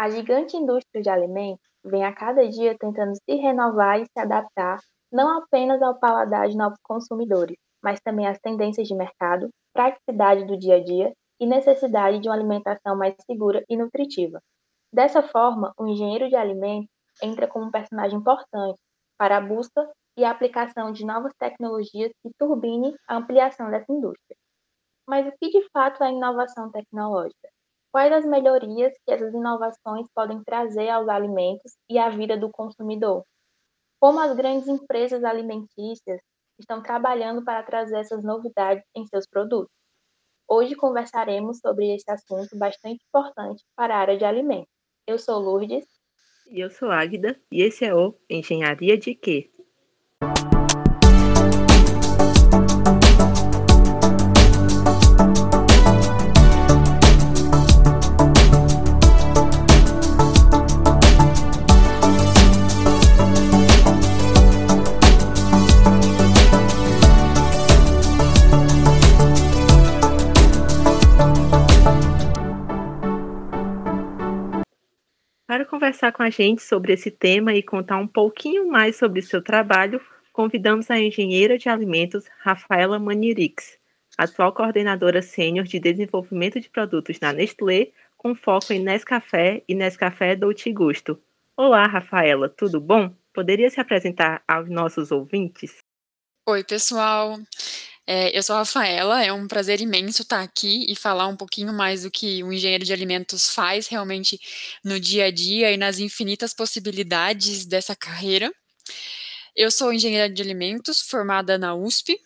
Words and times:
A 0.00 0.08
gigante 0.08 0.56
indústria 0.56 1.02
de 1.02 1.10
alimentos 1.10 1.62
vem 1.84 2.06
a 2.06 2.14
cada 2.14 2.48
dia 2.48 2.74
tentando 2.80 3.14
se 3.16 3.34
renovar 3.36 4.00
e 4.00 4.06
se 4.06 4.18
adaptar 4.18 4.78
não 5.12 5.36
apenas 5.36 5.82
ao 5.82 6.00
paladar 6.00 6.48
de 6.48 6.56
novos 6.56 6.78
consumidores, 6.82 7.58
mas 7.84 8.00
também 8.00 8.26
às 8.26 8.38
tendências 8.38 8.88
de 8.88 8.94
mercado, 8.94 9.50
praticidade 9.74 10.46
do 10.46 10.56
dia 10.56 10.76
a 10.76 10.82
dia 10.82 11.12
e 11.38 11.46
necessidade 11.46 12.18
de 12.18 12.30
uma 12.30 12.34
alimentação 12.34 12.96
mais 12.96 13.14
segura 13.26 13.62
e 13.68 13.76
nutritiva. 13.76 14.40
Dessa 14.90 15.22
forma, 15.22 15.70
o 15.78 15.86
engenheiro 15.86 16.30
de 16.30 16.34
alimentos 16.34 16.88
entra 17.22 17.46
como 17.46 17.66
um 17.66 17.70
personagem 17.70 18.18
importante 18.18 18.80
para 19.18 19.36
a 19.36 19.40
busca 19.42 19.86
e 20.16 20.24
a 20.24 20.30
aplicação 20.30 20.92
de 20.92 21.04
novas 21.04 21.34
tecnologias 21.38 22.10
que 22.22 22.30
turbine 22.38 22.94
a 23.06 23.18
ampliação 23.18 23.70
dessa 23.70 23.92
indústria. 23.92 24.36
Mas 25.06 25.26
o 25.26 25.32
que 25.38 25.50
de 25.50 25.68
fato 25.74 26.02
é 26.02 26.10
inovação 26.10 26.70
tecnológica? 26.70 27.50
Quais 27.92 28.12
as 28.12 28.24
melhorias 28.24 28.92
que 29.04 29.12
essas 29.12 29.34
inovações 29.34 30.06
podem 30.14 30.42
trazer 30.44 30.88
aos 30.90 31.08
alimentos 31.08 31.72
e 31.88 31.98
à 31.98 32.08
vida 32.08 32.36
do 32.36 32.48
consumidor? 32.48 33.24
Como 33.98 34.20
as 34.20 34.34
grandes 34.36 34.68
empresas 34.68 35.24
alimentícias 35.24 36.20
estão 36.58 36.82
trabalhando 36.82 37.44
para 37.44 37.64
trazer 37.64 37.98
essas 37.98 38.22
novidades 38.22 38.84
em 38.96 39.04
seus 39.06 39.26
produtos? 39.26 39.72
Hoje 40.48 40.76
conversaremos 40.76 41.58
sobre 41.58 41.92
esse 41.94 42.08
assunto 42.10 42.56
bastante 42.56 43.02
importante 43.08 43.64
para 43.76 43.96
a 43.96 43.98
área 43.98 44.16
de 44.16 44.24
alimentos. 44.24 44.70
Eu 45.06 45.18
sou 45.18 45.40
Lourdes. 45.40 45.84
E 46.48 46.60
eu 46.60 46.70
sou 46.70 46.90
Águida, 46.90 47.40
e 47.50 47.62
esse 47.62 47.84
é 47.84 47.94
o 47.94 48.16
Engenharia 48.28 48.96
de 48.96 49.14
Quê? 49.14 49.49
Conversar 76.00 76.12
com 76.12 76.22
a 76.22 76.30
gente 76.30 76.62
sobre 76.62 76.94
esse 76.94 77.10
tema 77.10 77.52
e 77.52 77.62
contar 77.62 77.98
um 77.98 78.06
pouquinho 78.06 78.66
mais 78.66 78.96
sobre 78.96 79.20
seu 79.20 79.42
trabalho, 79.42 80.00
convidamos 80.32 80.90
a 80.90 80.98
engenheira 80.98 81.58
de 81.58 81.68
alimentos 81.68 82.24
Rafaela 82.38 82.98
Manirix, 82.98 83.76
atual 84.16 84.54
coordenadora 84.54 85.20
sênior 85.20 85.66
de 85.66 85.78
desenvolvimento 85.78 86.58
de 86.58 86.70
produtos 86.70 87.20
na 87.20 87.34
Nestlé, 87.34 87.88
com 88.16 88.34
foco 88.34 88.72
em 88.72 88.78
Nescafé 88.78 89.62
e 89.68 89.74
Nescafé 89.74 90.34
Dolce 90.34 90.72
Gusto. 90.72 91.20
Olá, 91.54 91.86
Rafaela, 91.86 92.48
tudo 92.48 92.80
bom? 92.80 93.14
Poderia 93.34 93.68
se 93.68 93.78
apresentar 93.78 94.42
aos 94.48 94.70
nossos 94.70 95.12
ouvintes? 95.12 95.84
Oi, 96.48 96.64
pessoal. 96.64 97.36
É, 98.12 98.36
eu 98.36 98.42
sou 98.42 98.56
a 98.56 98.58
Rafaela, 98.58 99.24
é 99.24 99.32
um 99.32 99.46
prazer 99.46 99.80
imenso 99.80 100.22
estar 100.22 100.42
aqui 100.42 100.84
e 100.88 100.96
falar 100.96 101.28
um 101.28 101.36
pouquinho 101.36 101.72
mais 101.72 102.02
do 102.02 102.10
que 102.10 102.42
o 102.42 102.52
engenheiro 102.52 102.84
de 102.84 102.92
alimentos 102.92 103.54
faz 103.54 103.86
realmente 103.86 104.36
no 104.84 104.98
dia 104.98 105.26
a 105.26 105.30
dia 105.30 105.70
e 105.70 105.76
nas 105.76 106.00
infinitas 106.00 106.52
possibilidades 106.52 107.64
dessa 107.64 107.94
carreira. 107.94 108.52
Eu 109.54 109.70
sou 109.70 109.92
engenheira 109.92 110.28
de 110.28 110.42
alimentos, 110.42 111.02
formada 111.02 111.56
na 111.56 111.72
USP, 111.72 112.18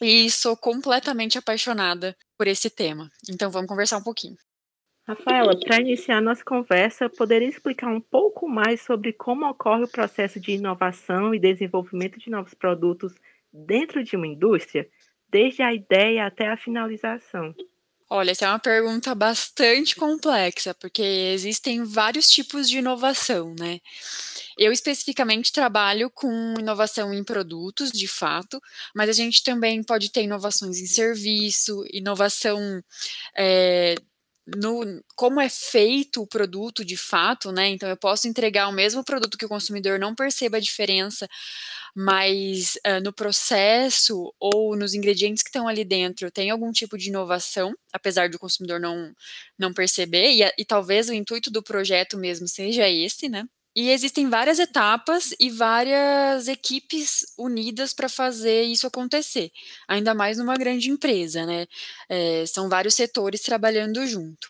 e 0.00 0.30
sou 0.30 0.56
completamente 0.56 1.36
apaixonada 1.36 2.16
por 2.38 2.46
esse 2.46 2.70
tema. 2.70 3.10
Então 3.28 3.50
vamos 3.50 3.66
conversar 3.66 3.96
um 3.98 4.04
pouquinho. 4.04 4.36
Rafaela, 5.04 5.58
para 5.58 5.80
iniciar 5.80 6.20
nossa 6.20 6.44
conversa, 6.44 7.10
poderia 7.10 7.48
explicar 7.48 7.88
um 7.88 8.00
pouco 8.00 8.48
mais 8.48 8.82
sobre 8.82 9.12
como 9.12 9.50
ocorre 9.50 9.82
o 9.82 9.90
processo 9.90 10.38
de 10.38 10.52
inovação 10.52 11.34
e 11.34 11.40
desenvolvimento 11.40 12.20
de 12.20 12.30
novos 12.30 12.54
produtos 12.54 13.12
dentro 13.52 14.04
de 14.04 14.14
uma 14.14 14.28
indústria? 14.28 14.88
Desde 15.34 15.62
a 15.62 15.74
ideia 15.74 16.26
até 16.26 16.46
a 16.46 16.56
finalização? 16.56 17.52
Olha, 18.08 18.30
essa 18.30 18.44
é 18.44 18.48
uma 18.48 18.58
pergunta 18.60 19.12
bastante 19.16 19.96
complexa, 19.96 20.72
porque 20.74 21.02
existem 21.02 21.82
vários 21.82 22.30
tipos 22.30 22.70
de 22.70 22.78
inovação, 22.78 23.52
né? 23.58 23.80
Eu 24.56 24.70
especificamente 24.70 25.52
trabalho 25.52 26.08
com 26.08 26.54
inovação 26.56 27.12
em 27.12 27.24
produtos, 27.24 27.90
de 27.90 28.06
fato, 28.06 28.60
mas 28.94 29.08
a 29.08 29.12
gente 29.12 29.42
também 29.42 29.82
pode 29.82 30.12
ter 30.12 30.22
inovações 30.22 30.78
em 30.78 30.86
serviço, 30.86 31.84
inovação 31.92 32.80
é, 33.36 33.96
no 34.46 35.02
como 35.16 35.40
é 35.40 35.48
feito 35.48 36.22
o 36.22 36.26
produto 36.26 36.84
de 36.84 36.96
fato, 36.96 37.50
né? 37.52 37.68
Então 37.68 37.88
eu 37.88 37.96
posso 37.96 38.28
entregar 38.28 38.68
o 38.68 38.72
mesmo 38.72 39.04
produto 39.04 39.38
que 39.38 39.46
o 39.46 39.48
consumidor 39.48 39.98
não 39.98 40.14
perceba 40.14 40.58
a 40.58 40.60
diferença, 40.60 41.28
mas 41.94 42.74
uh, 42.86 43.02
no 43.02 43.12
processo 43.12 44.32
ou 44.40 44.76
nos 44.76 44.94
ingredientes 44.94 45.42
que 45.42 45.48
estão 45.50 45.68
ali 45.68 45.84
dentro 45.84 46.30
tem 46.30 46.50
algum 46.50 46.72
tipo 46.72 46.98
de 46.98 47.08
inovação, 47.08 47.74
apesar 47.92 48.28
do 48.28 48.38
consumidor 48.38 48.80
não, 48.80 49.12
não 49.58 49.72
perceber, 49.72 50.32
e, 50.32 50.42
e 50.58 50.64
talvez 50.64 51.08
o 51.08 51.14
intuito 51.14 51.50
do 51.50 51.62
projeto 51.62 52.18
mesmo 52.18 52.48
seja 52.48 52.88
esse, 52.88 53.28
né? 53.28 53.44
E 53.76 53.90
existem 53.90 54.28
várias 54.28 54.60
etapas 54.60 55.34
e 55.40 55.50
várias 55.50 56.46
equipes 56.46 57.24
unidas 57.36 57.92
para 57.92 58.08
fazer 58.08 58.62
isso 58.62 58.86
acontecer, 58.86 59.50
ainda 59.88 60.14
mais 60.14 60.38
numa 60.38 60.56
grande 60.56 60.90
empresa, 60.90 61.44
né? 61.44 61.66
É, 62.08 62.46
são 62.46 62.68
vários 62.68 62.94
setores 62.94 63.42
trabalhando 63.42 64.06
junto. 64.06 64.48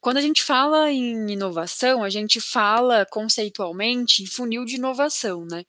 Quando 0.00 0.16
a 0.16 0.20
gente 0.20 0.42
fala 0.42 0.90
em 0.90 1.30
inovação, 1.30 2.02
a 2.02 2.10
gente 2.10 2.40
fala 2.40 3.06
conceitualmente 3.06 4.22
em 4.22 4.26
funil 4.26 4.64
de 4.64 4.76
inovação, 4.76 5.44
né? 5.44 5.64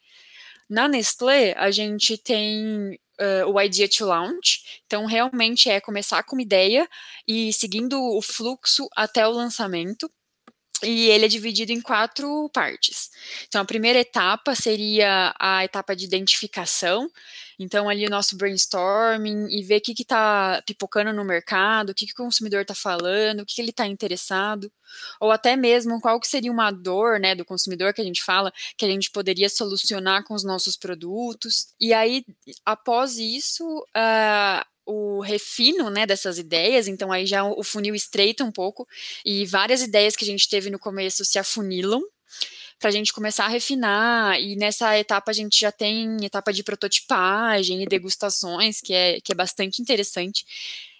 Na 0.69 0.87
Nestlé, 0.87 1.53
a 1.57 1.71
gente 1.71 2.17
tem 2.17 2.93
uh, 3.19 3.51
o 3.51 3.59
Idea 3.59 3.89
to 3.89 4.05
Launch, 4.05 4.81
então 4.85 5.05
realmente 5.05 5.69
é 5.69 5.81
começar 5.81 6.23
com 6.23 6.35
uma 6.35 6.43
ideia 6.43 6.87
e 7.27 7.51
seguindo 7.53 7.99
o 7.99 8.21
fluxo 8.21 8.87
até 8.95 9.27
o 9.27 9.31
lançamento. 9.31 10.09
E 10.83 11.09
ele 11.09 11.25
é 11.25 11.27
dividido 11.27 11.71
em 11.71 11.81
quatro 11.81 12.49
partes. 12.53 13.09
Então, 13.47 13.61
a 13.61 13.65
primeira 13.65 13.99
etapa 13.99 14.55
seria 14.55 15.33
a 15.39 15.63
etapa 15.65 15.95
de 15.95 16.05
identificação. 16.05 17.09
Então, 17.59 17.89
ali 17.89 18.05
o 18.05 18.09
nosso 18.09 18.37
brainstorming 18.37 19.47
e 19.49 19.61
ver 19.61 19.77
o 19.77 19.81
que 19.81 19.91
está 20.01 20.63
pipocando 20.65 21.11
no 21.11 21.25
mercado, 21.25 21.89
o 21.89 21.93
que, 21.93 22.05
que 22.05 22.13
o 22.13 22.23
consumidor 22.23 22.61
está 22.61 22.73
falando, 22.73 23.41
o 23.41 23.45
que, 23.45 23.55
que 23.55 23.61
ele 23.61 23.71
está 23.71 23.85
interessado, 23.85 24.71
ou 25.19 25.29
até 25.29 25.57
mesmo 25.57 25.99
qual 25.99 26.19
que 26.21 26.27
seria 26.27 26.51
uma 26.51 26.71
dor 26.71 27.19
né, 27.19 27.35
do 27.35 27.43
consumidor 27.43 27.93
que 27.93 27.99
a 27.99 28.05
gente 28.05 28.23
fala, 28.23 28.53
que 28.77 28.85
a 28.85 28.87
gente 28.87 29.11
poderia 29.11 29.49
solucionar 29.49 30.23
com 30.23 30.33
os 30.33 30.43
nossos 30.45 30.77
produtos. 30.77 31.67
E 31.79 31.93
aí, 31.93 32.23
após 32.65 33.17
isso, 33.17 33.65
uh, 33.67 34.65
o 34.89 35.21
refino, 35.21 35.89
né, 35.89 36.05
dessas 36.05 36.37
ideias, 36.37 36.87
então 36.87 37.11
aí 37.11 37.25
já 37.25 37.43
o 37.43 37.63
funil 37.63 37.93
estreita 37.93 38.43
um 38.43 38.51
pouco 38.51 38.87
e 39.23 39.45
várias 39.45 39.81
ideias 39.81 40.15
que 40.15 40.23
a 40.23 40.27
gente 40.27 40.49
teve 40.49 40.69
no 40.69 40.79
começo 40.79 41.23
se 41.23 41.37
afunilam 41.37 42.01
para 42.79 42.89
a 42.89 42.91
gente 42.91 43.13
começar 43.13 43.45
a 43.45 43.49
refinar 43.49 44.39
e 44.39 44.55
nessa 44.55 44.97
etapa 44.97 45.31
a 45.31 45.33
gente 45.33 45.59
já 45.59 45.71
tem 45.71 46.17
etapa 46.23 46.51
de 46.53 46.63
prototipagem 46.63 47.83
e 47.83 47.85
degustações 47.85 48.81
que 48.81 48.93
é, 48.93 49.19
que 49.21 49.31
é 49.31 49.35
bastante 49.35 49.81
interessante 49.81 50.45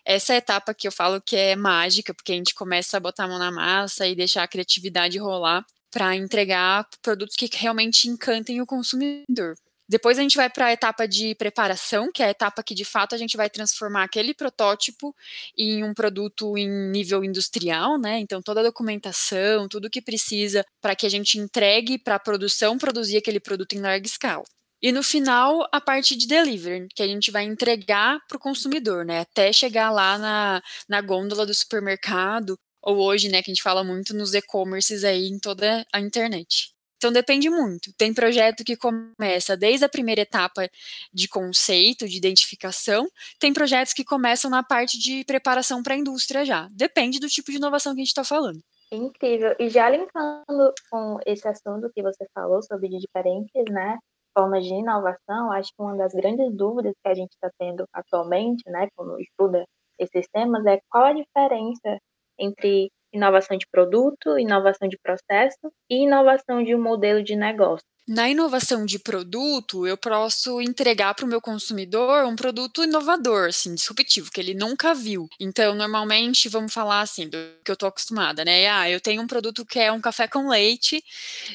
essa 0.06 0.36
etapa 0.36 0.74
que 0.74 0.88
eu 0.88 0.92
falo 0.92 1.22
que 1.22 1.36
é 1.36 1.56
mágica, 1.56 2.16
porque 2.16 2.32
a 2.32 2.36
gente 2.36 2.56
começa 2.56 2.98
a 2.98 3.00
botar 3.00 3.26
a 3.26 3.28
mão 3.28 3.38
na 3.38 3.52
massa 3.52 4.08
e 4.08 4.16
deixar 4.16 4.42
a 4.42 4.48
criatividade 4.48 5.20
rolar 5.20 5.64
para 5.92 6.16
entregar 6.16 6.88
produtos 7.02 7.36
que 7.36 7.50
realmente 7.54 8.08
encantem 8.08 8.60
o 8.60 8.66
consumidor. 8.66 9.56
Depois 9.90 10.20
a 10.20 10.22
gente 10.22 10.38
vai 10.38 10.50
para 10.50 10.68
a 10.68 10.74
etapa 10.74 11.08
de 11.08 11.34
preparação, 11.34 12.12
que 12.14 12.22
é 12.22 12.28
a 12.28 12.30
etapa 12.30 12.62
que 12.62 12.76
de 12.76 12.86
fato 12.86 13.16
a 13.16 13.18
gente 13.18 13.36
vai 13.36 13.50
transformar 13.50 14.04
aquele 14.04 14.36
protótipo 14.36 15.16
em 15.58 15.84
um 15.84 15.96
produto 15.96 16.56
em 16.56 16.70
nível 16.92 17.24
industrial, 17.24 17.98
né? 17.98 18.20
Então 18.20 18.40
toda 18.40 18.60
a 18.60 18.64
documentação, 18.64 19.68
tudo 19.68 19.90
que 19.90 20.02
precisa 20.02 20.64
para 20.80 20.96
que 20.96 21.08
a 21.08 21.10
gente 21.10 21.40
entregue 21.40 21.98
para 21.98 22.16
a 22.16 22.20
produção 22.20 22.78
produzir 22.78 23.18
aquele 23.18 23.40
produto 23.40 23.74
em 23.74 23.82
larga 23.82 24.06
escala. 24.06 24.44
E 24.82 24.92
no 24.92 25.04
final, 25.04 25.68
a 25.74 25.82
parte 25.82 26.16
de 26.16 26.28
delivery, 26.28 26.88
que 26.96 27.04
a 27.04 27.08
gente 27.08 27.32
vai 27.32 27.44
entregar 27.44 28.20
para 28.28 28.38
o 28.38 28.40
consumidor, 28.40 29.04
né? 29.04 29.22
Até 29.22 29.52
chegar 29.52 29.92
lá 29.92 30.18
na, 30.18 30.62
na 30.88 31.02
gôndola 31.02 31.46
do 31.46 31.54
supermercado, 31.54 32.56
ou 32.82 32.98
hoje, 33.00 33.28
né, 33.30 33.42
que 33.42 33.52
a 33.52 33.54
gente 33.54 33.64
fala 33.64 33.84
muito 33.84 34.16
nos 34.16 34.34
e-commerces 34.34 35.04
aí 35.04 35.28
em 35.28 35.40
toda 35.40 35.86
a 35.92 36.00
internet. 36.00 36.72
Então 37.00 37.14
depende 37.14 37.50
muito. 37.50 37.94
Tem 37.98 38.14
projeto 38.14 38.62
que 38.66 38.76
começa 38.76 39.56
desde 39.56 39.86
a 39.86 39.90
primeira 39.90 40.20
etapa 40.20 40.70
de 41.14 41.30
conceito, 41.30 42.06
de 42.06 42.18
identificação, 42.18 43.08
tem 43.40 43.54
projetos 43.54 43.94
que 43.94 44.04
começam 44.04 44.52
na 44.52 44.62
parte 44.62 45.00
de 45.00 45.24
preparação 45.24 45.82
para 45.82 45.94
a 45.94 45.98
indústria 45.98 46.44
já. 46.44 46.68
Depende 46.72 47.18
do 47.18 47.30
tipo 47.30 47.52
de 47.52 47.58
inovação 47.58 47.94
que 47.94 48.02
a 48.02 48.04
gente 48.04 48.10
está 48.10 48.26
falando. 48.26 48.60
Incrível. 48.92 49.56
E 49.58 49.70
já 49.70 49.90
linkando 49.90 50.74
com 50.92 51.20
esse 51.26 51.48
assunto 51.48 51.90
que 51.96 52.04
você 52.04 52.28
falou 52.34 52.62
sobre 52.62 52.90
diferentes 52.90 53.64
né, 53.72 53.98
formas 54.38 54.66
de 54.66 54.74
inovação, 54.74 55.54
acho 55.54 55.70
que 55.70 55.82
uma 55.82 55.96
das 55.96 56.12
grandes 56.12 56.54
dúvidas 56.54 56.94
que 57.02 57.10
a 57.10 57.14
gente 57.14 57.32
está 57.32 57.50
tendo 57.58 57.86
atualmente, 57.94 58.62
né, 58.68 58.90
quando 58.94 59.18
estuda 59.22 59.64
esses 59.98 60.28
temas, 60.34 60.66
é 60.66 60.82
qual 60.90 61.06
a 61.06 61.14
diferença 61.14 61.98
entre 62.38 62.92
inovação 63.14 63.58
de 63.58 63.68
produto, 63.72 64.38
inovação 64.38 64.88
de 64.88 64.98
processo 64.98 65.72
e 65.90 66.04
inovação 66.04 66.64
de 66.64 66.76
um 66.76 66.82
modelo 66.82 67.24
de 67.24 67.36
negócio. 67.36 67.86
Na 68.10 68.28
inovação 68.28 68.88
de 68.88 68.98
produto, 68.98 69.86
eu 69.86 69.96
posso 69.96 70.60
entregar 70.60 71.14
para 71.14 71.26
o 71.26 71.28
meu 71.28 71.40
consumidor 71.40 72.26
um 72.26 72.36
produto 72.36 72.84
inovador, 72.84 73.50
assim, 73.50 73.76
disruptivo, 73.76 74.32
que 74.32 74.42
ele 74.42 74.56
nunca 74.56 74.96
viu. 74.96 75.30
Então, 75.40 75.76
normalmente, 75.76 76.50
vamos 76.50 76.74
falar 76.74 77.02
assim, 77.02 77.30
do 77.30 77.38
que 77.64 77.70
eu 77.70 77.74
estou 77.74 77.88
acostumada, 77.88 78.44
né? 78.44 78.68
Ah, 78.68 78.90
eu 78.90 79.00
tenho 79.00 79.22
um 79.22 79.28
produto 79.28 79.64
que 79.64 79.78
é 79.78 79.92
um 79.92 80.02
café 80.02 80.28
com 80.28 80.50
leite, 80.50 81.04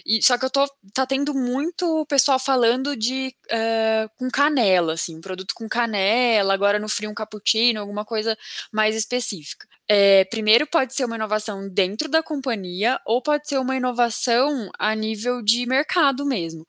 e 0.06 0.22
só 0.22 0.38
que 0.38 0.44
eu 0.44 0.50
tô 0.50 0.64
tá 0.92 1.04
tendo 1.04 1.34
muito 1.34 2.06
pessoal 2.06 2.38
falando 2.38 2.96
de 2.96 3.34
uh, 3.46 4.08
com 4.16 4.30
canela, 4.30 4.92
assim, 4.92 5.16
um 5.16 5.20
produto 5.20 5.54
com 5.56 5.68
canela, 5.68 6.54
agora 6.54 6.78
no 6.78 6.88
frio 6.88 7.10
um 7.10 7.14
cappuccino, 7.14 7.80
alguma 7.80 8.04
coisa 8.04 8.38
mais 8.70 8.94
específica. 8.94 9.66
É, 9.88 10.24
primeiro 10.24 10.66
pode 10.66 10.94
ser 10.94 11.04
uma 11.04 11.16
inovação 11.16 11.68
dentro 11.68 12.08
da 12.08 12.22
companhia 12.22 12.98
ou 13.06 13.20
pode 13.20 13.46
ser 13.46 13.58
uma 13.58 13.76
inovação 13.76 14.70
a 14.78 14.94
nível 14.94 15.42
de 15.42 15.66
mercado 15.66 16.24
mesmo. 16.24 16.66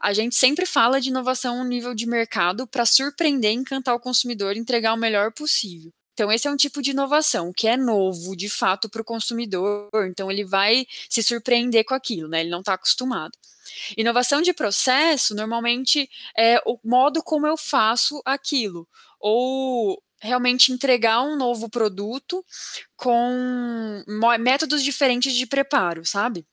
A 0.00 0.12
gente 0.12 0.36
sempre 0.36 0.66
fala 0.66 1.00
de 1.00 1.08
inovação 1.08 1.60
a 1.60 1.64
nível 1.64 1.94
de 1.94 2.06
mercado 2.06 2.66
para 2.66 2.86
surpreender, 2.86 3.52
encantar 3.52 3.94
o 3.94 4.00
consumidor 4.00 4.56
entregar 4.56 4.94
o 4.94 4.96
melhor 4.96 5.32
possível. 5.32 5.92
Então, 6.14 6.32
esse 6.32 6.48
é 6.48 6.50
um 6.50 6.56
tipo 6.56 6.82
de 6.82 6.90
inovação 6.90 7.52
que 7.56 7.68
é 7.68 7.76
novo, 7.76 8.36
de 8.36 8.48
fato, 8.48 8.88
para 8.88 9.02
o 9.02 9.04
consumidor. 9.04 9.88
Então, 10.08 10.28
ele 10.28 10.44
vai 10.44 10.84
se 11.08 11.22
surpreender 11.22 11.84
com 11.84 11.94
aquilo, 11.94 12.28
né? 12.28 12.40
Ele 12.40 12.50
não 12.50 12.58
está 12.58 12.74
acostumado. 12.74 13.32
Inovação 13.96 14.42
de 14.42 14.52
processo, 14.52 15.34
normalmente, 15.34 16.08
é 16.36 16.60
o 16.66 16.76
modo 16.84 17.22
como 17.22 17.46
eu 17.46 17.56
faço 17.56 18.20
aquilo. 18.24 18.88
Ou 19.20 20.02
realmente 20.20 20.72
entregar 20.72 21.22
um 21.22 21.36
novo 21.36 21.68
produto 21.68 22.44
com 22.96 24.02
métodos 24.40 24.82
diferentes 24.82 25.34
de 25.34 25.46
preparo, 25.46 26.04
sabe? 26.04 26.46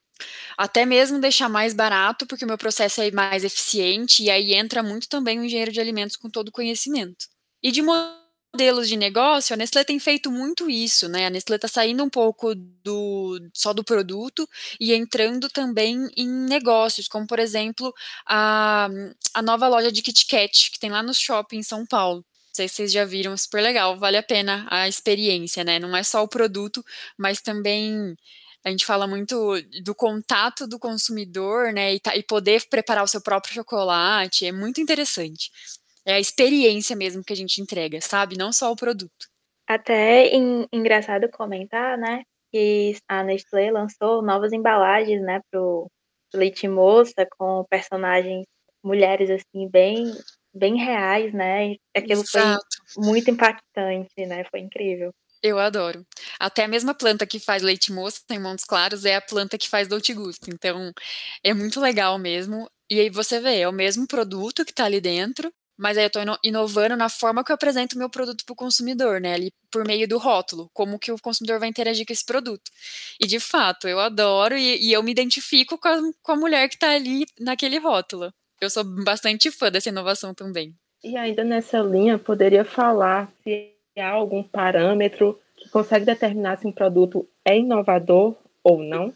Até 0.57 0.85
mesmo 0.85 1.19
deixar 1.19 1.49
mais 1.49 1.73
barato, 1.73 2.25
porque 2.25 2.45
o 2.45 2.47
meu 2.47 2.57
processo 2.57 3.01
é 3.01 3.11
mais 3.11 3.43
eficiente, 3.43 4.23
e 4.23 4.29
aí 4.29 4.53
entra 4.53 4.81
muito 4.83 5.09
também 5.09 5.39
o 5.39 5.43
engenheiro 5.43 5.71
de 5.71 5.81
alimentos 5.81 6.15
com 6.15 6.29
todo 6.29 6.49
o 6.49 6.51
conhecimento. 6.51 7.25
E 7.61 7.71
de 7.71 7.81
modelos 7.81 8.87
de 8.87 8.95
negócio, 8.95 9.53
a 9.53 9.57
Nestlé 9.57 9.83
tem 9.83 9.99
feito 9.99 10.31
muito 10.31 10.69
isso, 10.69 11.09
né? 11.09 11.25
A 11.25 11.29
Nestlé 11.29 11.57
está 11.57 11.67
saindo 11.67 12.03
um 12.03 12.09
pouco 12.09 12.55
do 12.55 13.39
só 13.53 13.73
do 13.73 13.83
produto 13.83 14.47
e 14.79 14.93
entrando 14.93 15.49
também 15.49 16.07
em 16.15 16.27
negócios, 16.27 17.07
como 17.07 17.27
por 17.27 17.39
exemplo 17.39 17.93
a, 18.27 18.87
a 19.33 19.41
nova 19.41 19.67
loja 19.67 19.91
de 19.91 20.01
Kit 20.01 20.25
Kat, 20.27 20.71
que 20.71 20.79
tem 20.79 20.89
lá 20.89 21.03
no 21.03 21.13
shopping 21.13 21.57
em 21.57 21.63
São 21.63 21.85
Paulo 21.85 22.25
sei 22.55 22.67
se 22.67 22.75
vocês 22.75 22.91
já 22.91 23.05
viram, 23.05 23.35
super 23.37 23.61
legal, 23.61 23.97
vale 23.97 24.17
a 24.17 24.23
pena 24.23 24.65
a 24.69 24.87
experiência, 24.87 25.63
né? 25.63 25.79
Não 25.79 25.95
é 25.95 26.03
só 26.03 26.23
o 26.23 26.27
produto, 26.27 26.83
mas 27.17 27.41
também 27.41 28.15
a 28.63 28.69
gente 28.69 28.85
fala 28.85 29.05
muito 29.05 29.61
do 29.83 29.93
contato 29.93 30.67
do 30.67 30.79
consumidor, 30.79 31.71
né? 31.73 31.93
E, 31.93 31.99
tá, 31.99 32.15
e 32.15 32.23
poder 32.23 32.65
preparar 32.69 33.03
o 33.03 33.07
seu 33.07 33.21
próprio 33.21 33.53
chocolate, 33.53 34.45
é 34.45 34.51
muito 34.51 34.81
interessante. 34.81 35.51
É 36.05 36.13
a 36.13 36.19
experiência 36.19 36.95
mesmo 36.95 37.23
que 37.23 37.33
a 37.33 37.35
gente 37.35 37.61
entrega, 37.61 37.99
sabe? 38.01 38.37
Não 38.37 38.53
só 38.53 38.71
o 38.71 38.75
produto. 38.75 39.27
Até 39.67 40.27
em, 40.27 40.67
engraçado 40.71 41.29
comentar, 41.29 41.97
né? 41.97 42.23
Que 42.51 42.95
a 43.07 43.23
Nestlé 43.23 43.71
lançou 43.71 44.21
novas 44.21 44.53
embalagens, 44.53 45.21
né? 45.21 45.41
Pro 45.51 45.87
leite 46.33 46.67
moça 46.67 47.27
com 47.37 47.65
personagens 47.69 48.45
mulheres 48.83 49.29
assim 49.29 49.67
bem 49.69 50.11
bem 50.55 50.77
reais, 50.77 51.33
né? 51.33 51.75
Aquilo 51.95 52.21
Exato. 52.21 52.65
foi 52.93 53.03
muito 53.03 53.29
impactante, 53.29 54.25
né? 54.25 54.45
Foi 54.49 54.61
incrível. 54.61 55.13
Eu 55.43 55.59
adoro. 55.59 56.03
Até 56.39 56.63
a 56.63 56.67
mesma 56.67 56.93
planta 56.95 57.27
que 57.27 57.39
faz 57.39 57.61
leite 57.61 57.91
moça 57.91 58.21
em 58.31 58.39
Montes 58.39 58.65
Claros 58.65 59.05
é 59.05 59.15
a 59.15 59.21
planta 59.21 59.57
que 59.57 59.69
faz 59.69 59.87
Dolce 59.87 60.13
Gusto. 60.13 60.49
Então, 60.49 60.91
é 61.43 61.53
muito 61.53 61.79
legal 61.79 62.17
mesmo. 62.17 62.69
E 62.89 62.99
aí 62.99 63.09
você 63.09 63.39
vê, 63.39 63.59
é 63.59 63.69
o 63.69 63.73
mesmo 63.73 64.07
produto 64.07 64.65
que 64.65 64.71
está 64.71 64.85
ali 64.85 65.01
dentro, 65.01 65.53
mas 65.77 65.97
aí 65.97 66.05
eu 66.05 66.07
estou 66.07 66.23
inovando 66.43 66.95
na 66.95 67.09
forma 67.09 67.43
que 67.43 67.51
eu 67.51 67.55
apresento 67.55 67.95
o 67.95 67.99
meu 67.99 68.09
produto 68.09 68.45
para 68.45 68.53
o 68.53 68.55
consumidor, 68.55 69.19
né? 69.19 69.33
Ali 69.33 69.53
por 69.69 69.85
meio 69.85 70.07
do 70.07 70.17
rótulo, 70.17 70.69
como 70.73 70.97
que 70.97 71.11
o 71.11 71.19
consumidor 71.19 71.59
vai 71.59 71.69
interagir 71.69 72.05
com 72.05 72.13
esse 72.13 72.25
produto. 72.25 72.71
E 73.19 73.27
de 73.27 73.39
fato, 73.39 73.87
eu 73.87 73.99
adoro 73.99 74.57
e, 74.57 74.87
e 74.87 74.93
eu 74.93 75.03
me 75.03 75.11
identifico 75.11 75.77
com 75.77 75.87
a, 75.87 75.99
com 76.23 76.31
a 76.31 76.35
mulher 76.37 76.69
que 76.69 76.75
está 76.75 76.91
ali 76.91 77.25
naquele 77.39 77.77
rótulo. 77.77 78.33
Eu 78.61 78.69
sou 78.69 78.83
bastante 78.83 79.51
fã 79.51 79.71
dessa 79.71 79.89
inovação 79.89 80.33
também. 80.33 80.73
E 81.03 81.17
ainda 81.17 81.43
nessa 81.43 81.79
linha, 81.79 82.17
poderia 82.17 82.65
falar 82.65 83.31
se 83.43 83.71
há 83.97 84.09
algum 84.09 84.43
parâmetro 84.43 85.39
que 85.55 85.69
consegue 85.69 86.05
determinar 86.05 86.57
se 86.57 86.67
um 86.67 86.71
produto 86.71 87.27
é 87.43 87.57
inovador 87.57 88.35
ou 88.63 88.83
não? 88.83 89.13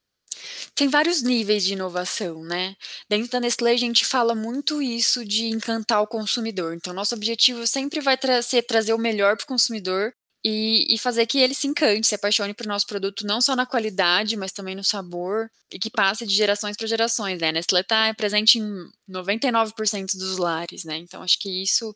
Tem 0.75 0.87
vários 0.87 1.21
níveis 1.21 1.65
de 1.65 1.73
inovação, 1.73 2.43
né? 2.43 2.75
Dentro 3.09 3.29
da 3.31 3.39
Nestlé, 3.39 3.71
a 3.71 3.77
gente 3.77 4.05
fala 4.05 4.33
muito 4.33 4.81
isso 4.81 5.25
de 5.25 5.47
encantar 5.47 6.01
o 6.01 6.07
consumidor. 6.07 6.73
Então, 6.73 6.93
nosso 6.93 7.15
objetivo 7.15 7.67
sempre 7.67 7.99
vai 7.99 8.17
tra 8.17 8.41
ser 8.41 8.61
trazer 8.61 8.93
o 8.93 8.97
melhor 8.97 9.35
para 9.35 9.43
o 9.43 9.47
consumidor 9.47 10.13
e, 10.43 10.93
e, 10.93 10.97
fazer 10.97 11.25
que 11.25 11.37
ele 11.37 11.53
se 11.53 11.67
encante, 11.67 12.07
se 12.07 12.15
apaixone 12.15 12.53
por 12.53 12.65
nosso 12.65 12.87
produto, 12.87 13.25
não 13.25 13.41
só 13.41 13.55
na 13.55 13.65
qualidade, 13.65 14.37
mas 14.37 14.53
também 14.53 14.75
no 14.75 14.83
sabor, 14.83 15.49
e 15.71 15.77
que 15.77 15.89
passe 15.89 16.25
de 16.25 16.33
gerações 16.33 16.77
para 16.77 16.87
gerações, 16.87 17.41
né? 17.41 17.51
Nestlé 17.51 17.81
está 17.81 18.13
presente 18.13 18.57
em 18.57 18.89
99% 19.09 20.17
dos 20.17 20.37
lares, 20.37 20.85
né? 20.85 20.97
Então, 20.97 21.21
acho 21.21 21.37
que 21.39 21.61
isso 21.61 21.93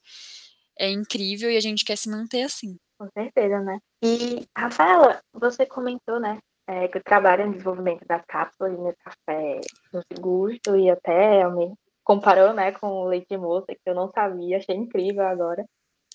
é 0.77 0.89
incrível 0.89 1.49
e 1.49 1.57
a 1.57 1.61
gente 1.61 1.85
quer 1.85 1.95
se 1.95 2.09
manter 2.09 2.43
assim. 2.43 2.77
Com 2.97 3.07
certeza, 3.13 3.59
né? 3.61 3.79
E, 4.03 4.45
Rafaela, 4.57 5.21
você 5.33 5.65
comentou, 5.65 6.19
né, 6.19 6.39
é, 6.67 6.87
que 6.87 6.99
trabalha 6.99 7.45
no 7.45 7.53
desenvolvimento 7.53 8.05
das 8.05 8.23
cápsulas 8.25 8.73
de 8.73 8.95
café 8.97 9.61
no 9.91 10.01
gosto 10.19 10.75
e 10.75 10.89
até 10.89 11.47
me 11.49 11.73
comparou, 12.03 12.53
né, 12.53 12.71
com 12.73 12.87
o 12.87 13.05
leite 13.05 13.37
moça, 13.37 13.67
que 13.67 13.89
eu 13.89 13.95
não 13.95 14.09
sabia, 14.09 14.57
achei 14.57 14.75
incrível 14.75 15.25
agora. 15.25 15.65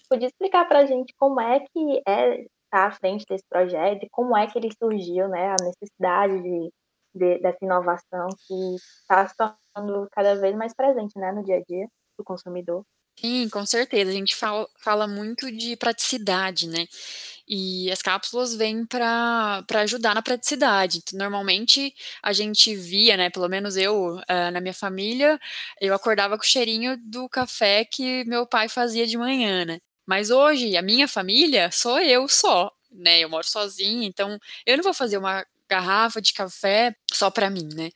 Podia 0.09 0.29
explicar 0.29 0.67
para 0.67 0.81
a 0.81 0.87
gente 0.87 1.15
como 1.17 1.41
é 1.41 1.61
que 1.61 2.03
é 2.07 2.41
estar 2.41 2.87
à 2.87 2.91
frente 2.93 3.25
desse 3.29 3.45
projeto 3.49 4.05
e 4.05 4.11
como 4.11 4.37
é 4.37 4.47
que 4.47 4.59
ele 4.59 4.71
surgiu, 4.73 5.29
né? 5.29 5.51
A 5.51 5.65
necessidade 5.65 6.43
de, 6.43 6.73
de 7.15 7.39
dessa 7.41 7.59
inovação 7.63 8.29
que 8.47 8.77
está 9.03 9.27
se 9.29 9.35
tornando 9.37 10.09
cada 10.13 10.35
vez 10.37 10.55
mais 10.57 10.75
presente, 10.75 11.19
né, 11.19 11.33
no 11.33 11.45
dia 11.45 11.57
a 11.57 11.63
dia 11.63 11.87
do 12.19 12.25
consumidor. 12.25 12.85
Sim, 13.21 13.49
com 13.49 13.67
certeza. 13.67 14.11
A 14.11 14.15
gente 14.15 14.37
fala, 14.37 14.69
fala 14.79 15.09
muito 15.09 15.51
de 15.51 15.77
praticidade, 15.77 16.69
né? 16.69 16.87
E 17.49 17.91
as 17.91 18.01
cápsulas 18.01 18.55
vêm 18.55 18.87
para 18.87 19.65
ajudar 19.83 20.15
na 20.15 20.23
praticidade. 20.23 21.03
Normalmente 21.15 21.93
a 22.23 22.33
gente 22.33 22.77
via, 22.77 23.17
né? 23.17 23.29
Pelo 23.31 23.49
menos 23.49 23.77
eu, 23.77 24.17
uh, 24.17 24.51
na 24.53 24.61
minha 24.61 24.75
família, 24.75 25.39
eu 25.81 25.95
acordava 25.95 26.37
com 26.37 26.45
o 26.45 26.47
cheirinho 26.47 26.97
do 26.99 27.29
café 27.29 27.85
que 27.85 28.25
meu 28.25 28.47
pai 28.47 28.69
fazia 28.69 29.07
de 29.07 29.19
manhã, 29.19 29.65
né? 29.65 29.81
Mas 30.09 30.31
hoje, 30.31 30.75
a 30.75 30.81
minha 30.81 31.07
família 31.07 31.71
sou 31.71 32.01
eu 32.01 32.27
só, 32.27 32.73
né? 32.91 33.21
Eu 33.21 33.29
moro 33.29 33.47
sozinha, 33.47 34.09
então 34.09 34.39
eu 34.65 34.79
não 34.79 34.83
vou 34.83 34.95
fazer 34.95 35.19
uma 35.19 35.45
garrafa 35.69 36.23
de 36.23 36.33
café 36.33 36.97
só 37.13 37.31
para 37.31 37.51
mim, 37.51 37.69
né? 37.75 37.91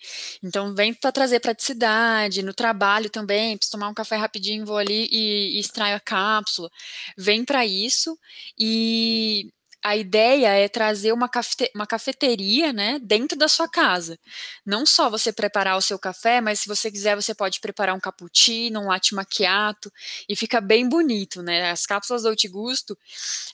Então 0.45 0.75
vem 0.75 0.93
para 0.93 1.11
trazer 1.11 1.41
praticidade, 1.41 2.43
no 2.43 2.53
trabalho 2.53 3.09
também, 3.09 3.57
preciso 3.57 3.73
tomar 3.73 3.89
um 3.89 3.95
café 3.95 4.17
rapidinho, 4.17 4.67
vou 4.67 4.77
ali 4.77 5.09
e, 5.11 5.57
e 5.57 5.59
extraio 5.59 5.97
a 5.97 6.01
cápsula. 6.01 6.69
Vem 7.17 7.47
para 7.47 7.65
isso 7.65 8.19
e 8.59 9.51
a 9.83 9.97
ideia 9.97 10.49
é 10.49 10.69
trazer 10.69 11.13
uma, 11.13 11.29
cafete 11.29 11.71
uma 11.75 11.87
cafeteria 11.87 12.73
né, 12.73 12.99
dentro 13.03 13.37
da 13.37 13.49
sua 13.49 13.69
casa. 13.69 14.19
Não 14.65 14.87
só 14.87 15.11
você 15.11 15.33
preparar 15.33 15.77
o 15.77 15.83
seu 15.83 15.99
café, 15.99 16.41
mas 16.41 16.61
se 16.61 16.69
você 16.69 16.91
quiser, 16.91 17.17
você 17.17 17.35
pode 17.35 17.61
preparar 17.61 17.95
um 17.95 18.01
cappuccino, 18.01 18.81
um 18.81 18.89
latte 18.89 19.15
macchiato, 19.15 19.93
e 20.29 20.37
fica 20.37 20.61
bem 20.61 20.89
bonito, 20.89 21.43
né? 21.43 21.71
As 21.71 21.85
cápsulas 21.85 22.23
Dolce 22.23 22.49
Gusto, 22.49 22.97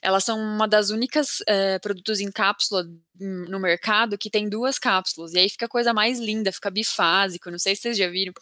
elas 0.01 0.23
são 0.23 0.39
uma 0.39 0.67
das 0.67 0.89
únicas 0.91 1.41
é, 1.47 1.79
produtos 1.79 2.19
em 2.19 2.31
cápsula 2.31 2.85
no 3.19 3.59
mercado 3.59 4.17
que 4.17 4.29
tem 4.29 4.47
duas 4.47 4.79
cápsulas, 4.79 5.33
e 5.33 5.39
aí 5.39 5.49
fica 5.49 5.65
a 5.65 5.69
coisa 5.69 5.93
mais 5.93 6.19
linda, 6.19 6.51
fica 6.53 6.69
bifásico, 6.69 7.51
não 7.51 7.59
sei 7.59 7.75
se 7.75 7.81
vocês 7.81 7.97
já 7.97 8.07
viram, 8.07 8.33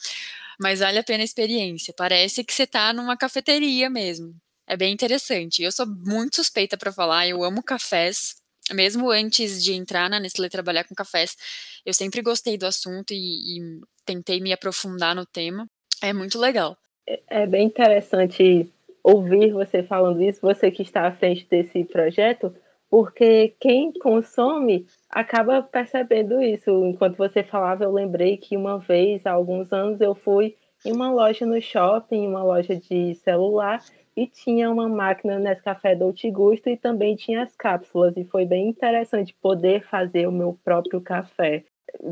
mas 0.60 0.80
vale 0.82 1.00
a 1.00 1.04
pena 1.04 1.24
a 1.24 1.26
experiência. 1.26 1.94
Parece 1.98 2.44
que 2.44 2.54
você 2.54 2.64
está 2.64 2.94
numa 2.94 3.18
cafeteria 3.18 3.90
mesmo. 3.90 4.36
É 4.68 4.76
bem 4.76 4.94
interessante. 4.94 5.64
Eu 5.64 5.72
sou 5.72 5.86
muito 5.88 6.36
suspeita 6.36 6.78
para 6.78 6.92
falar, 6.92 7.28
eu 7.28 7.44
amo 7.44 7.64
cafés. 7.64 8.36
Mesmo 8.74 9.10
antes 9.10 9.64
de 9.64 9.74
entrar 9.74 10.10
na 10.10 10.20
Nestlé 10.20 10.50
trabalhar 10.50 10.84
com 10.84 10.94
cafés, 10.94 11.38
eu 11.86 11.94
sempre 11.94 12.22
gostei 12.22 12.58
do 12.58 12.66
assunto 12.66 13.12
e, 13.12 13.16
e 13.58 13.82
tentei 14.06 14.42
me 14.42 14.52
aprofundar 14.52 15.16
no 15.16 15.26
tema. 15.26 15.66
É 16.04 16.12
muito 16.12 16.38
legal. 16.38 16.78
É, 17.08 17.22
é 17.30 17.48
bem 17.48 17.66
interessante 17.66 18.70
ouvir 19.02 19.54
você 19.54 19.82
falando 19.84 20.22
isso, 20.22 20.42
você 20.42 20.70
que 20.70 20.82
está 20.82 21.08
à 21.08 21.14
frente 21.14 21.48
desse 21.50 21.86
projeto, 21.86 22.54
porque 22.90 23.56
quem 23.58 23.94
consome 23.94 24.86
acaba 25.10 25.62
percebendo 25.62 26.42
isso. 26.42 26.70
Enquanto 26.86 27.16
você 27.16 27.42
falava, 27.42 27.86
eu 27.86 27.92
lembrei 27.94 28.36
que 28.36 28.58
uma 28.58 28.78
vez, 28.78 29.26
há 29.26 29.32
alguns 29.32 29.72
anos, 29.72 30.02
eu 30.02 30.14
fui 30.14 30.56
em 30.86 30.92
uma 30.92 31.10
loja 31.10 31.46
no 31.46 31.62
shopping, 31.62 32.28
uma 32.28 32.44
loja 32.44 32.76
de 32.76 33.16
celular, 33.16 33.82
e 34.18 34.26
tinha 34.26 34.72
uma 34.72 34.90
máquina 34.90 35.38
Nescafé 35.38 35.96
Dolce 35.96 36.32
Gusto 36.32 36.68
e 36.68 36.76
também 36.76 37.16
tinha 37.16 37.44
as 37.44 37.56
cápsulas 37.56 38.18
e 38.18 38.26
foi 38.26 38.46
bem 38.46 38.68
interessante 38.68 39.36
poder 39.40 39.86
fazer 39.88 40.28
o 40.28 40.32
meu 40.32 40.60
próprio 40.66 41.00
café 41.00 41.64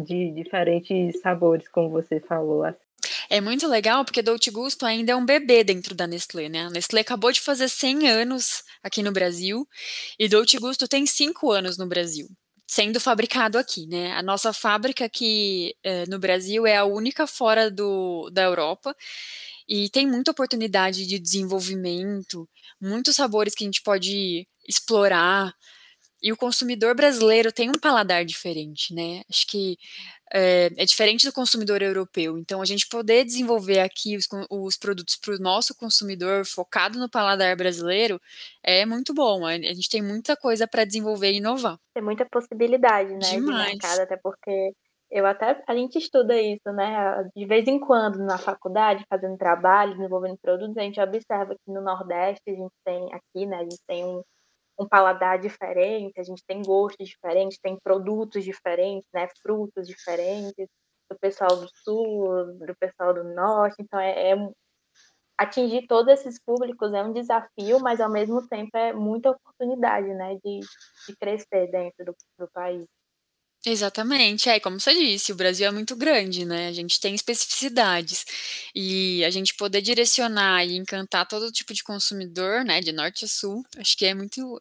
de 0.06 0.30
diferentes 0.30 1.20
sabores, 1.20 1.68
como 1.68 1.90
você 1.90 2.20
falou. 2.20 2.64
É 3.28 3.42
muito 3.42 3.68
legal 3.68 4.06
porque 4.06 4.22
Dolce 4.22 4.52
Gusto 4.52 4.86
ainda 4.86 5.14
é 5.14 5.16
um 5.16 5.26
bebê 5.26 5.64
dentro 5.64 5.96
da 5.96 6.06
Nestlé, 6.06 6.48
né? 6.48 6.66
A 6.66 6.70
Nestlé 6.70 7.02
acabou 7.02 7.32
de 7.32 7.42
fazer 7.42 7.68
100 7.68 8.08
anos 8.08 8.64
aqui 8.84 9.02
no 9.02 9.12
Brasil 9.12 9.68
e 10.20 10.28
Dolce 10.28 10.58
Gusto 10.60 10.88
tem 10.88 11.08
5 11.08 11.52
anos 11.52 11.76
no 11.76 11.88
Brasil 11.88 12.28
sendo 12.68 13.00
fabricado 13.00 13.58
aqui, 13.58 13.88
né? 13.88 14.12
A 14.14 14.24
nossa 14.24 14.52
fábrica 14.52 15.06
aqui 15.06 15.76
é, 15.84 16.06
no 16.08 16.20
Brasil 16.20 16.66
é 16.66 16.78
a 16.78 16.84
única 16.84 17.28
fora 17.28 17.70
do, 17.70 18.30
da 18.32 18.44
Europa 18.44 18.96
e 19.68 19.90
tem 19.90 20.08
muita 20.08 20.32
oportunidade 20.32 21.06
de 21.06 21.20
desenvolvimento, 21.20 22.48
muitos 22.80 23.16
sabores 23.16 23.56
que 23.56 23.64
a 23.64 23.68
gente 23.68 23.82
pode 23.82 24.48
explorar. 24.68 25.54
E 26.22 26.32
o 26.32 26.38
consumidor 26.38 26.96
brasileiro 26.96 27.52
tem 27.52 27.70
um 27.70 27.80
paladar 27.80 28.26
diferente, 28.26 28.94
né? 28.94 29.22
Acho 29.30 29.46
que 29.46 29.78
é, 30.34 30.72
é, 30.76 30.86
diferente 30.86 31.26
do 31.26 31.32
consumidor 31.32 31.82
europeu. 31.82 32.38
Então, 32.38 32.62
a 32.62 32.66
gente 32.66 32.88
poder 32.88 33.24
desenvolver 33.24 33.80
aqui 33.80 34.18
os, 34.18 34.28
os 34.50 34.76
produtos 34.76 35.16
para 35.18 35.36
o 35.36 35.40
nosso 35.40 35.76
consumidor 35.76 36.46
focado 36.46 36.98
no 36.98 37.10
paladar 37.10 37.56
brasileiro 37.56 38.20
é 38.64 38.86
muito 38.86 39.14
bom. 39.14 39.46
A, 39.46 39.54
gente 39.54 39.90
tem 39.90 40.02
muita 40.02 40.36
coisa 40.36 40.68
para 40.68 40.84
desenvolver 40.84 41.32
e 41.32 41.38
inovar. 41.38 41.80
Tem 41.94 42.04
muita 42.04 42.26
possibilidade, 42.26 43.14
né? 43.14 43.20
Demais. 43.20 43.66
De 43.68 43.72
mercado, 43.74 44.00
até 44.00 44.18
porque 44.18 44.74
eu 45.12 45.26
até 45.26 45.64
a 45.68 45.76
gente 45.76 45.98
estuda 45.98 46.40
isso, 46.42 46.72
né? 46.74 47.24
De 47.36 47.46
vez 47.46 47.68
em 47.68 47.80
quando 47.80 48.18
na 48.20 48.38
faculdade, 48.38 49.06
fazendo 49.10 49.38
trabalho, 49.38 49.96
desenvolvendo 49.96 50.38
produtos, 50.42 50.78
a 50.78 50.82
gente 50.82 51.00
observa 51.00 51.56
que 51.56 51.72
no 51.72 51.82
Nordeste 51.82 52.44
a 52.50 52.54
gente 52.54 52.74
tem 52.86 53.14
aqui, 53.14 53.46
né? 53.46 53.58
A 53.58 53.64
gente 53.64 53.80
tem 53.88 54.06
um 54.06 54.22
um 54.80 54.88
paladar 54.88 55.40
diferente, 55.40 56.20
a 56.20 56.24
gente 56.24 56.44
tem 56.46 56.62
gostos 56.62 57.08
diferentes, 57.08 57.58
tem 57.60 57.78
produtos 57.82 58.44
diferentes, 58.44 59.08
né, 59.14 59.28
frutos 59.42 59.88
diferentes, 59.88 60.68
do 61.10 61.18
pessoal 61.20 61.56
do 61.56 61.68
sul, 61.84 62.58
do 62.66 62.76
pessoal 62.76 63.14
do 63.14 63.24
norte, 63.24 63.76
então 63.80 64.00
é, 64.00 64.32
é 64.32 64.36
atingir 65.38 65.86
todos 65.88 66.14
esses 66.14 66.40
públicos 66.40 66.94
é 66.94 67.04
um 67.04 67.14
desafio, 67.14 67.80
mas 67.80 68.00
ao 68.02 68.12
mesmo 68.12 68.48
tempo 68.48 68.76
é 68.76 68.94
muita 68.94 69.32
oportunidade, 69.32 70.08
né, 70.08 70.36
de, 70.44 70.60
de 71.08 71.16
crescer 71.18 71.70
dentro 71.72 72.06
do, 72.06 72.16
do 72.40 72.50
país. 72.52 72.86
Exatamente, 73.68 74.48
é 74.48 74.60
como 74.60 74.80
você 74.80 74.94
disse, 74.94 75.32
o 75.32 75.36
Brasil 75.36 75.66
é 75.68 75.72
muito 75.72 75.96
grande, 75.96 76.46
né? 76.46 76.68
A 76.68 76.72
gente 76.74 77.00
tem 77.00 77.16
especificidades 77.16 78.24
e 78.76 79.24
a 79.26 79.32
gente 79.32 79.56
poder 79.56 79.82
direcionar 79.82 80.64
e 80.66 80.76
encantar 80.76 81.28
todo 81.28 81.52
tipo 81.52 81.74
de 81.74 81.84
consumidor, 81.84 82.64
né, 82.64 82.80
de 82.80 82.92
norte 82.92 83.26
a 83.26 83.28
sul, 83.28 83.66
acho 83.78 83.98
que 83.98 84.06
é 84.06 84.14
muito 84.14 84.60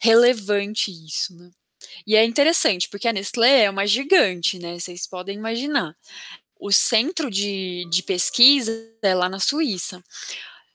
relevante 0.00 0.90
isso, 0.90 1.34
né? 1.36 1.50
E 2.06 2.16
é 2.16 2.24
interessante, 2.24 2.88
porque 2.90 3.08
a 3.08 3.12
Nestlé 3.12 3.64
é 3.64 3.70
uma 3.70 3.86
gigante, 3.86 4.58
né? 4.58 4.78
Vocês 4.78 5.06
podem 5.08 5.36
imaginar. 5.38 5.96
O 6.60 6.72
centro 6.72 7.30
de, 7.30 7.86
de 7.90 8.02
pesquisa 8.02 8.72
é 9.02 9.14
lá 9.14 9.28
na 9.28 9.40
Suíça. 9.40 10.02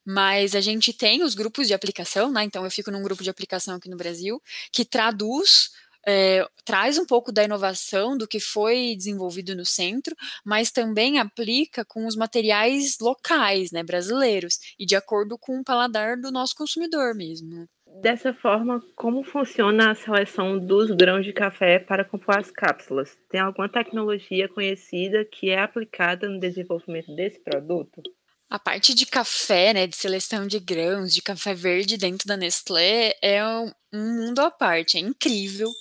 Mas 0.06 0.56
a 0.56 0.62
gente 0.62 0.92
tem 0.94 1.24
os 1.24 1.34
grupos 1.36 1.68
de 1.68 1.74
aplicação, 1.74 2.32
né? 2.32 2.44
Então 2.44 2.66
eu 2.66 2.72
fico 2.72 2.92
num 2.92 3.04
grupo 3.04 3.24
de 3.24 3.30
aplicação 3.30 3.76
aqui 3.76 3.90
no 3.90 3.98
Brasil 3.98 4.42
que 4.72 4.84
traduz 4.86 5.72
é, 6.08 6.46
traz 6.66 6.98
um 6.98 7.06
pouco 7.06 7.32
da 7.32 7.44
inovação 7.44 8.18
do 8.18 8.28
que 8.28 8.40
foi 8.40 8.96
desenvolvido 8.96 9.56
no 9.56 9.66
centro, 9.66 10.16
mas 10.46 10.72
também 10.72 11.20
aplica 11.20 11.86
com 11.86 12.06
os 12.06 12.16
materiais 12.16 12.98
locais, 13.02 13.72
né, 13.72 13.84
brasileiros, 13.84 14.58
e 14.80 14.86
de 14.86 14.96
acordo 14.96 15.38
com 15.38 15.60
o 15.60 15.64
paladar 15.64 16.18
do 16.18 16.32
nosso 16.32 16.56
consumidor 16.56 17.16
mesmo. 17.16 17.68
Dessa 18.02 18.34
forma, 18.34 18.82
como 18.96 19.24
funciona 19.24 19.92
a 19.92 19.96
seleção 19.96 20.58
dos 20.58 20.90
grãos 20.90 21.24
de 21.24 21.32
café 21.32 21.78
para 21.78 22.04
compor 22.04 22.40
as 22.40 22.50
cápsulas? 22.50 23.16
Tem 23.30 23.40
alguma 23.40 23.70
tecnologia 23.70 24.50
conhecida 24.50 25.24
que 25.24 25.52
é 25.52 25.60
aplicada 25.60 26.28
no 26.28 26.40
desenvolvimento 26.40 27.14
desse 27.16 27.40
produto? 27.40 28.02
A 28.50 28.60
parte 28.60 28.94
de 28.94 29.06
café, 29.06 29.74
né, 29.74 29.88
de 29.88 29.96
seleção 29.96 30.46
de 30.46 30.60
grãos, 30.60 31.14
de 31.14 31.22
café 31.22 31.54
verde 31.54 31.98
dentro 31.98 32.28
da 32.28 32.38
Nestlé 32.38 33.16
é 33.22 33.44
um, 33.44 33.72
um 33.92 34.26
mundo 34.26 34.40
à 34.40 34.52
parte, 34.52 34.98
é 34.98 35.00
incrível 35.00 35.72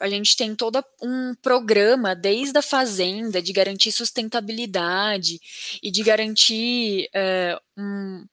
a 0.00 0.08
gente 0.08 0.36
tem 0.36 0.54
todo 0.54 0.82
um 1.02 1.34
programa 1.36 2.14
desde 2.14 2.58
a 2.58 2.62
fazenda 2.62 3.42
de 3.42 3.52
garantir 3.52 3.92
sustentabilidade 3.92 5.40
e 5.82 5.90
de 5.90 6.02
garantir 6.02 7.08
é, 7.14 7.58
um, 7.76 8.24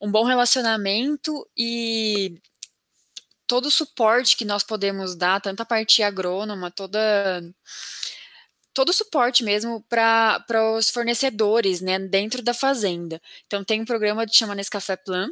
um 0.00 0.10
bom 0.10 0.24
relacionamento 0.24 1.48
e 1.56 2.40
todo 3.46 3.66
o 3.66 3.70
suporte 3.70 4.36
que 4.36 4.44
nós 4.44 4.62
podemos 4.62 5.14
dar, 5.14 5.40
tanto 5.40 5.60
a 5.60 5.66
parte 5.66 6.02
agrônoma, 6.02 6.70
toda 6.70 7.42
todo 8.72 8.88
o 8.88 8.92
suporte 8.92 9.44
mesmo 9.44 9.82
para 9.88 10.44
os 10.76 10.90
fornecedores, 10.90 11.80
né, 11.80 11.98
dentro 11.98 12.42
da 12.42 12.52
fazenda. 12.52 13.22
Então 13.46 13.62
tem 13.62 13.80
um 13.80 13.84
programa 13.84 14.26
que 14.26 14.36
chama 14.36 14.54
Nescafé 14.54 14.96
Plan, 14.96 15.30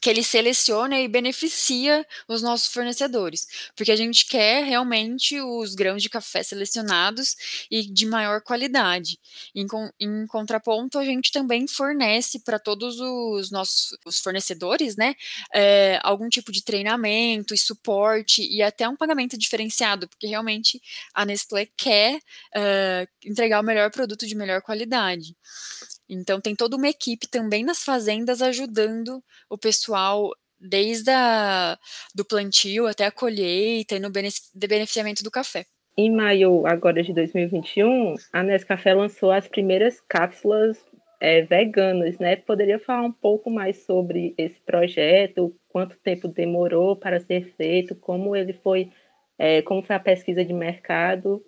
que 0.00 0.08
ele 0.08 0.22
seleciona 0.22 0.98
e 1.00 1.08
beneficia 1.08 2.06
os 2.28 2.42
nossos 2.42 2.72
fornecedores, 2.72 3.46
porque 3.76 3.92
a 3.92 3.96
gente 3.96 4.26
quer 4.26 4.64
realmente 4.64 5.38
os 5.40 5.74
grãos 5.74 6.02
de 6.02 6.08
café 6.08 6.42
selecionados 6.42 7.36
e 7.70 7.82
de 7.82 8.06
maior 8.06 8.40
qualidade. 8.40 9.18
Em, 9.54 9.66
em 10.00 10.26
contraponto, 10.26 10.98
a 10.98 11.04
gente 11.04 11.30
também 11.30 11.66
fornece 11.68 12.40
para 12.40 12.58
todos 12.58 12.98
os 13.00 13.50
nossos 13.50 13.96
os 14.06 14.20
fornecedores, 14.20 14.96
né, 14.96 15.14
é, 15.54 15.98
algum 16.02 16.28
tipo 16.28 16.50
de 16.52 16.62
treinamento 16.62 17.54
e 17.54 17.58
suporte 17.58 18.42
e 18.42 18.62
até 18.62 18.88
um 18.88 18.96
pagamento 18.96 19.36
diferenciado, 19.36 20.08
porque 20.08 20.26
realmente 20.26 20.80
a 21.14 21.24
Nestlé 21.24 21.66
quer 21.76 22.20
é, 22.54 23.06
entregar 23.24 23.60
o 23.60 23.64
melhor 23.64 23.90
produto 23.90 24.26
de 24.26 24.34
melhor 24.34 24.62
qualidade. 24.62 25.34
Então 26.10 26.40
tem 26.40 26.56
toda 26.56 26.76
uma 26.76 26.88
equipe 26.88 27.28
também 27.28 27.64
nas 27.64 27.84
fazendas 27.84 28.42
ajudando 28.42 29.22
o 29.48 29.56
pessoal 29.56 30.30
desde 30.58 31.10
a, 31.10 31.78
do 32.14 32.24
plantio 32.24 32.86
até 32.86 33.06
a 33.06 33.12
colheita 33.12 33.94
e 33.94 34.00
no 34.00 34.10
beneficiamento 34.10 35.22
do 35.22 35.30
café. 35.30 35.64
Em 35.96 36.10
maio 36.10 36.66
agora 36.66 37.02
de 37.02 37.12
2021, 37.12 38.14
a 38.32 38.42
Nescafé 38.42 38.92
lançou 38.92 39.30
as 39.30 39.46
primeiras 39.46 40.00
cápsulas 40.00 40.78
é, 41.20 41.42
veganas, 41.42 42.18
né? 42.18 42.36
Poderia 42.36 42.78
falar 42.78 43.02
um 43.02 43.12
pouco 43.12 43.50
mais 43.50 43.84
sobre 43.84 44.34
esse 44.36 44.58
projeto, 44.60 45.54
quanto 45.68 45.96
tempo 45.98 46.26
demorou 46.26 46.96
para 46.96 47.20
ser 47.20 47.54
feito, 47.56 47.94
como 47.94 48.34
ele 48.34 48.52
foi, 48.52 48.90
é, 49.38 49.62
como 49.62 49.82
foi 49.82 49.96
a 49.96 50.00
pesquisa 50.00 50.44
de 50.44 50.52
mercado 50.52 51.42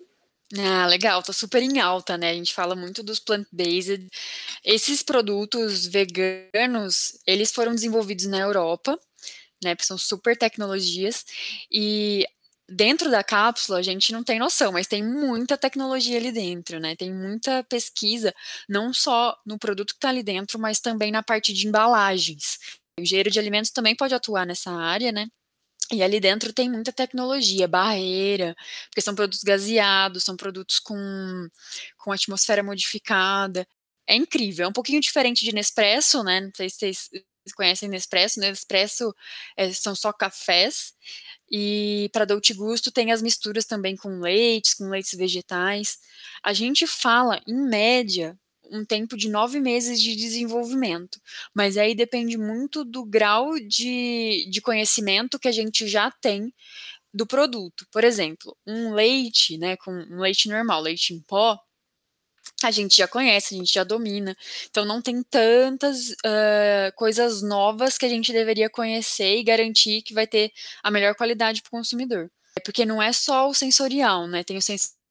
ah, 0.59 0.85
legal, 0.87 1.23
tá 1.23 1.33
super 1.33 1.61
em 1.63 1.79
alta, 1.79 2.17
né? 2.17 2.29
A 2.31 2.33
gente 2.35 2.53
fala 2.53 2.75
muito 2.75 3.01
dos 3.01 3.19
plant-based. 3.19 4.07
Esses 4.63 5.01
produtos 5.01 5.85
veganos, 5.87 7.17
eles 7.25 7.51
foram 7.51 7.73
desenvolvidos 7.73 8.25
na 8.27 8.39
Europa, 8.39 8.99
né? 9.63 9.75
São 9.81 9.97
super 9.97 10.37
tecnologias. 10.37 11.25
E 11.71 12.25
dentro 12.69 13.09
da 13.11 13.23
cápsula, 13.23 13.79
a 13.79 13.81
gente 13.81 14.11
não 14.11 14.23
tem 14.23 14.39
noção, 14.39 14.71
mas 14.71 14.87
tem 14.87 15.03
muita 15.03 15.57
tecnologia 15.57 16.17
ali 16.17 16.31
dentro, 16.31 16.79
né? 16.79 16.95
Tem 16.95 17.13
muita 17.13 17.63
pesquisa, 17.65 18.33
não 18.69 18.93
só 18.93 19.37
no 19.45 19.57
produto 19.59 19.93
que 19.93 19.99
tá 19.99 20.09
ali 20.09 20.23
dentro, 20.23 20.59
mas 20.59 20.79
também 20.79 21.11
na 21.11 21.23
parte 21.23 21.53
de 21.53 21.67
embalagens. 21.67 22.59
O 22.99 23.01
engenheiro 23.01 23.31
de 23.31 23.39
alimentos 23.39 23.71
também 23.71 23.95
pode 23.95 24.13
atuar 24.15 24.45
nessa 24.45 24.71
área, 24.71 25.11
né? 25.11 25.27
E 25.91 26.01
ali 26.01 26.19
dentro 26.19 26.53
tem 26.53 26.69
muita 26.69 26.91
tecnologia, 26.93 27.67
barreira, 27.67 28.55
porque 28.89 29.01
são 29.01 29.13
produtos 29.15 29.43
gaseados, 29.43 30.23
são 30.23 30.35
produtos 30.35 30.79
com, 30.79 30.95
com 31.97 32.11
atmosfera 32.11 32.63
modificada. 32.63 33.67
É 34.07 34.15
incrível, 34.15 34.65
é 34.65 34.67
um 34.67 34.73
pouquinho 34.73 35.01
diferente 35.01 35.43
de 35.45 35.53
Nespresso, 35.53 36.23
né? 36.23 36.41
Não 36.41 36.51
sei 36.55 36.69
se 36.69 36.77
vocês 36.77 37.09
conhecem 37.55 37.89
Nespresso. 37.89 38.39
Nespresso 38.39 39.13
é, 39.57 39.71
são 39.73 39.95
só 39.95 40.11
cafés. 40.13 40.93
E 41.51 42.09
para 42.13 42.25
Dolce 42.25 42.53
Gusto 42.53 42.91
tem 42.91 43.11
as 43.11 43.21
misturas 43.21 43.65
também 43.65 43.95
com 43.95 44.19
leites, 44.19 44.73
com 44.73 44.89
leites 44.89 45.17
vegetais. 45.17 45.99
A 46.41 46.53
gente 46.53 46.87
fala, 46.87 47.41
em 47.47 47.55
média, 47.55 48.37
um 48.73 48.83
tempo 48.83 49.15
de 49.15 49.29
nove 49.29 49.59
meses 49.59 50.01
de 50.01 50.15
desenvolvimento, 50.15 51.21
mas 51.53 51.77
aí 51.77 51.93
depende 51.93 52.37
muito 52.37 52.83
do 52.83 53.05
grau 53.05 53.57
de, 53.59 54.47
de 54.49 54.61
conhecimento 54.61 55.39
que 55.39 55.47
a 55.47 55.51
gente 55.51 55.87
já 55.87 56.09
tem 56.09 56.51
do 57.13 57.27
produto. 57.27 57.85
Por 57.91 58.03
exemplo, 58.03 58.57
um 58.65 58.93
leite, 58.93 59.57
né, 59.57 59.77
com 59.77 59.91
um 59.91 60.19
leite 60.19 60.49
normal, 60.49 60.81
leite 60.81 61.13
em 61.13 61.19
pó, 61.21 61.59
a 62.63 62.71
gente 62.71 62.97
já 62.97 63.07
conhece, 63.07 63.53
a 63.53 63.57
gente 63.57 63.73
já 63.73 63.83
domina. 63.83 64.35
Então 64.69 64.85
não 64.85 65.01
tem 65.01 65.21
tantas 65.21 66.09
uh, 66.09 66.91
coisas 66.95 67.41
novas 67.41 67.97
que 67.97 68.05
a 68.05 68.09
gente 68.09 68.33
deveria 68.33 68.69
conhecer 68.69 69.37
e 69.37 69.43
garantir 69.43 70.01
que 70.01 70.13
vai 70.13 70.25
ter 70.25 70.51
a 70.81 70.89
melhor 70.89 71.13
qualidade 71.15 71.61
para 71.61 71.69
o 71.69 71.71
consumidor. 71.71 72.31
Porque 72.65 72.85
não 72.85 73.01
é 73.01 73.13
só 73.13 73.49
o 73.49 73.53
sensorial, 73.53 74.27
né? 74.27 74.43
Tem 74.43 74.57
o 74.57 74.61
sensorial 74.61 75.02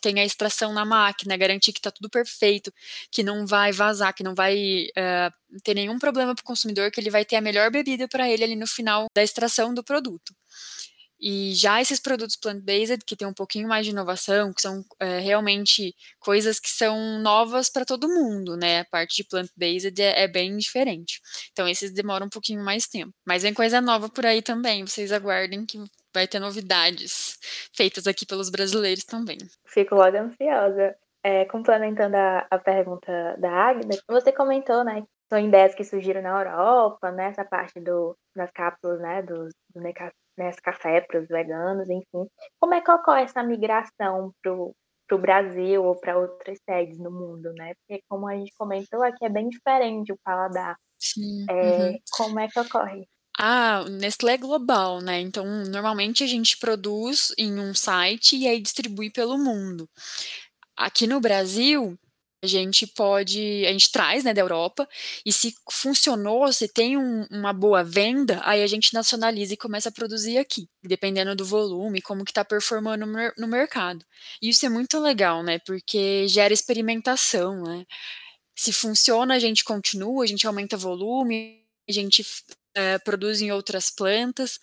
tem 0.00 0.20
a 0.20 0.24
extração 0.24 0.72
na 0.72 0.84
máquina, 0.84 1.36
garantir 1.36 1.72
que 1.72 1.78
está 1.78 1.90
tudo 1.90 2.08
perfeito, 2.10 2.72
que 3.10 3.22
não 3.22 3.46
vai 3.46 3.72
vazar, 3.72 4.14
que 4.14 4.22
não 4.22 4.34
vai 4.34 4.86
uh, 4.90 5.60
ter 5.62 5.74
nenhum 5.74 5.98
problema 5.98 6.34
para 6.34 6.42
o 6.42 6.46
consumidor, 6.46 6.90
que 6.90 7.00
ele 7.00 7.10
vai 7.10 7.24
ter 7.24 7.36
a 7.36 7.40
melhor 7.40 7.70
bebida 7.70 8.08
para 8.08 8.28
ele 8.28 8.44
ali 8.44 8.56
no 8.56 8.66
final 8.66 9.06
da 9.14 9.22
extração 9.22 9.74
do 9.74 9.82
produto. 9.82 10.34
E 11.24 11.54
já 11.54 11.80
esses 11.80 12.00
produtos 12.00 12.34
plant-based, 12.34 13.04
que 13.06 13.14
tem 13.14 13.28
um 13.28 13.32
pouquinho 13.32 13.68
mais 13.68 13.86
de 13.86 13.92
inovação, 13.92 14.52
que 14.52 14.60
são 14.60 14.84
é, 14.98 15.20
realmente 15.20 15.94
coisas 16.18 16.58
que 16.58 16.68
são 16.68 17.20
novas 17.20 17.70
para 17.70 17.84
todo 17.84 18.08
mundo, 18.08 18.56
né? 18.56 18.80
A 18.80 18.84
parte 18.84 19.18
de 19.18 19.28
plant-based 19.28 20.02
é, 20.02 20.24
é, 20.24 20.26
bem 20.26 20.56
diferente. 20.56 21.20
Então, 21.52 21.68
esses 21.68 21.92
demoram 21.92 22.26
um 22.26 22.28
pouquinho 22.28 22.64
mais 22.64 22.88
tempo. 22.88 23.14
Mas 23.24 23.44
vem 23.44 23.54
coisa 23.54 23.80
nova 23.80 24.08
por 24.08 24.26
aí 24.26 24.42
também. 24.42 24.84
Vocês 24.84 25.12
aguardem 25.12 25.64
que 25.64 25.78
vai 26.14 26.26
ter 26.26 26.38
novidades 26.38 27.38
feitas 27.72 28.06
aqui 28.06 28.26
pelos 28.26 28.50
brasileiros 28.50 29.04
também. 29.04 29.38
Fico 29.66 29.94
logo 29.94 30.16
ansiosa. 30.16 30.96
É, 31.24 31.44
complementando 31.44 32.16
a, 32.16 32.46
a 32.50 32.58
pergunta 32.58 33.36
da 33.38 33.48
Agnes, 33.48 34.02
você 34.08 34.32
comentou, 34.32 34.82
né, 34.82 35.04
são 35.32 35.38
ideias 35.38 35.72
que 35.72 35.84
surgiram 35.84 36.20
na 36.20 36.30
Europa, 36.30 37.12
né, 37.12 37.26
essa 37.26 37.44
parte 37.44 37.80
do, 37.80 38.16
das 38.36 38.50
cápsulas, 38.50 39.00
né, 39.00 39.22
do, 39.22 39.48
do 39.72 39.80
Nescafé 40.36 41.00
para 41.00 41.20
os 41.20 41.28
veganos, 41.28 41.88
enfim. 41.88 42.28
Como 42.60 42.74
é 42.74 42.80
que 42.80 42.90
ocorre 42.90 43.22
essa 43.22 43.42
migração 43.42 44.32
para 44.42 44.52
o 44.52 45.18
Brasil 45.18 45.84
ou 45.84 45.94
para 45.94 46.18
outras 46.18 46.58
sedes 46.68 46.98
no 46.98 47.10
mundo, 47.10 47.52
né? 47.54 47.72
Porque, 47.74 48.02
como 48.08 48.28
a 48.28 48.34
gente 48.34 48.52
comentou, 48.58 49.02
aqui 49.02 49.24
é 49.24 49.28
bem 49.28 49.48
diferente 49.48 50.12
o 50.12 50.18
paladar. 50.24 50.76
Sim. 50.98 51.46
É, 51.48 51.52
uhum. 51.54 51.98
Como 52.16 52.40
é 52.40 52.48
que 52.48 52.60
ocorre? 52.60 53.06
Ah, 53.44 53.84
Nestlé 53.90 54.34
é 54.34 54.38
global, 54.38 55.00
né? 55.00 55.20
Então, 55.20 55.44
normalmente 55.66 56.22
a 56.22 56.26
gente 56.28 56.56
produz 56.58 57.32
em 57.36 57.58
um 57.58 57.74
site 57.74 58.36
e 58.36 58.46
aí 58.46 58.60
distribui 58.60 59.10
pelo 59.10 59.36
mundo. 59.36 59.90
Aqui 60.76 61.06
no 61.08 61.20
Brasil, 61.20 61.98
a 62.44 62.46
gente 62.46 62.86
pode, 62.86 63.66
a 63.66 63.72
gente 63.72 63.90
traz, 63.92 64.24
né, 64.24 64.32
da 64.34 64.40
Europa, 64.42 64.88
e 65.26 65.32
se 65.32 65.54
funcionou, 65.70 66.52
se 66.52 66.68
tem 66.68 66.96
um, 66.96 67.26
uma 67.32 67.52
boa 67.52 67.84
venda, 67.84 68.40
aí 68.44 68.62
a 68.62 68.66
gente 68.68 68.94
nacionaliza 68.94 69.54
e 69.54 69.56
começa 69.56 69.88
a 69.88 69.92
produzir 69.92 70.38
aqui, 70.38 70.68
dependendo 70.84 71.34
do 71.36 71.44
volume, 71.44 72.02
como 72.02 72.24
que 72.24 72.32
tá 72.32 72.44
performando 72.44 73.06
no, 73.06 73.18
no 73.38 73.48
mercado. 73.48 74.04
E 74.42 74.50
isso 74.50 74.66
é 74.66 74.68
muito 74.68 75.00
legal, 75.00 75.42
né, 75.42 75.58
porque 75.66 76.28
gera 76.28 76.54
experimentação, 76.54 77.62
né. 77.64 77.84
Se 78.56 78.72
funciona, 78.72 79.34
a 79.34 79.38
gente 79.40 79.64
continua, 79.64 80.24
a 80.24 80.26
gente 80.26 80.46
aumenta 80.46 80.76
volume, 80.76 81.62
a 81.88 81.92
gente 81.92 82.24
é, 82.74 82.98
outras 83.52 83.90
plantas. 83.90 84.58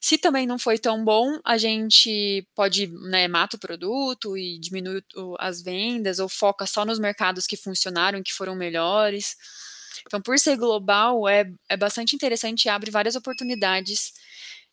Se 0.00 0.18
também 0.18 0.46
não 0.46 0.58
foi 0.58 0.78
tão 0.78 1.04
bom, 1.04 1.38
a 1.44 1.58
gente 1.58 2.46
pode, 2.54 2.86
né, 2.88 3.28
mata 3.28 3.56
o 3.56 3.60
produto 3.60 4.36
e 4.36 4.58
diminui 4.58 5.02
as 5.38 5.62
vendas 5.62 6.18
ou 6.18 6.28
foca 6.28 6.66
só 6.66 6.84
nos 6.84 6.98
mercados 6.98 7.46
que 7.46 7.56
funcionaram, 7.56 8.22
que 8.22 8.32
foram 8.32 8.54
melhores. 8.54 9.36
Então, 10.06 10.20
por 10.20 10.38
ser 10.38 10.56
global, 10.56 11.28
é, 11.28 11.44
é 11.68 11.76
bastante 11.76 12.14
interessante 12.16 12.64
e 12.64 12.68
abre 12.68 12.90
várias 12.90 13.16
oportunidades 13.16 14.12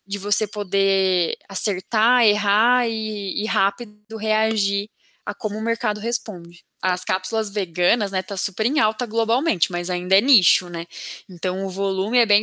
de 0.06 0.18
você 0.18 0.46
poder 0.46 1.36
acertar, 1.48 2.24
errar 2.24 2.88
e, 2.88 3.42
e 3.42 3.46
rápido 3.46 4.16
reagir 4.16 4.88
a 5.26 5.34
como 5.34 5.58
o 5.58 5.62
mercado 5.62 6.00
responde 6.00 6.64
as 6.82 7.04
cápsulas 7.04 7.50
veganas, 7.50 8.12
né, 8.12 8.22
tá 8.22 8.36
super 8.36 8.64
em 8.66 8.78
alta 8.78 9.06
globalmente, 9.06 9.72
mas 9.72 9.90
ainda 9.90 10.16
é 10.16 10.20
nicho, 10.20 10.68
né? 10.68 10.86
Então 11.28 11.66
o 11.66 11.70
volume 11.70 12.18
é 12.18 12.26
bem 12.26 12.42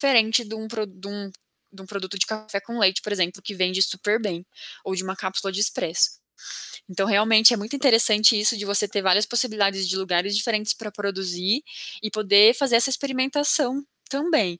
diferente 0.00 0.44
de 0.44 0.54
um, 0.54 0.66
de 0.66 1.08
um, 1.08 1.30
de 1.72 1.82
um 1.82 1.86
produto 1.86 2.18
de 2.18 2.26
café 2.26 2.60
com 2.60 2.78
leite, 2.78 3.02
por 3.02 3.12
exemplo, 3.12 3.42
que 3.42 3.54
vende 3.54 3.82
super 3.82 4.20
bem, 4.20 4.46
ou 4.84 4.94
de 4.94 5.04
uma 5.04 5.14
cápsula 5.14 5.52
de 5.52 5.60
expresso. 5.60 6.18
Então, 6.88 7.06
realmente 7.06 7.52
é 7.52 7.56
muito 7.56 7.76
interessante 7.76 8.38
isso 8.38 8.56
de 8.56 8.64
você 8.64 8.88
ter 8.88 9.02
várias 9.02 9.26
possibilidades 9.26 9.86
de 9.86 9.96
lugares 9.96 10.34
diferentes 10.34 10.72
para 10.72 10.90
produzir 10.90 11.62
e 12.02 12.10
poder 12.10 12.54
fazer 12.54 12.76
essa 12.76 12.88
experimentação 12.88 13.84
também. 14.08 14.58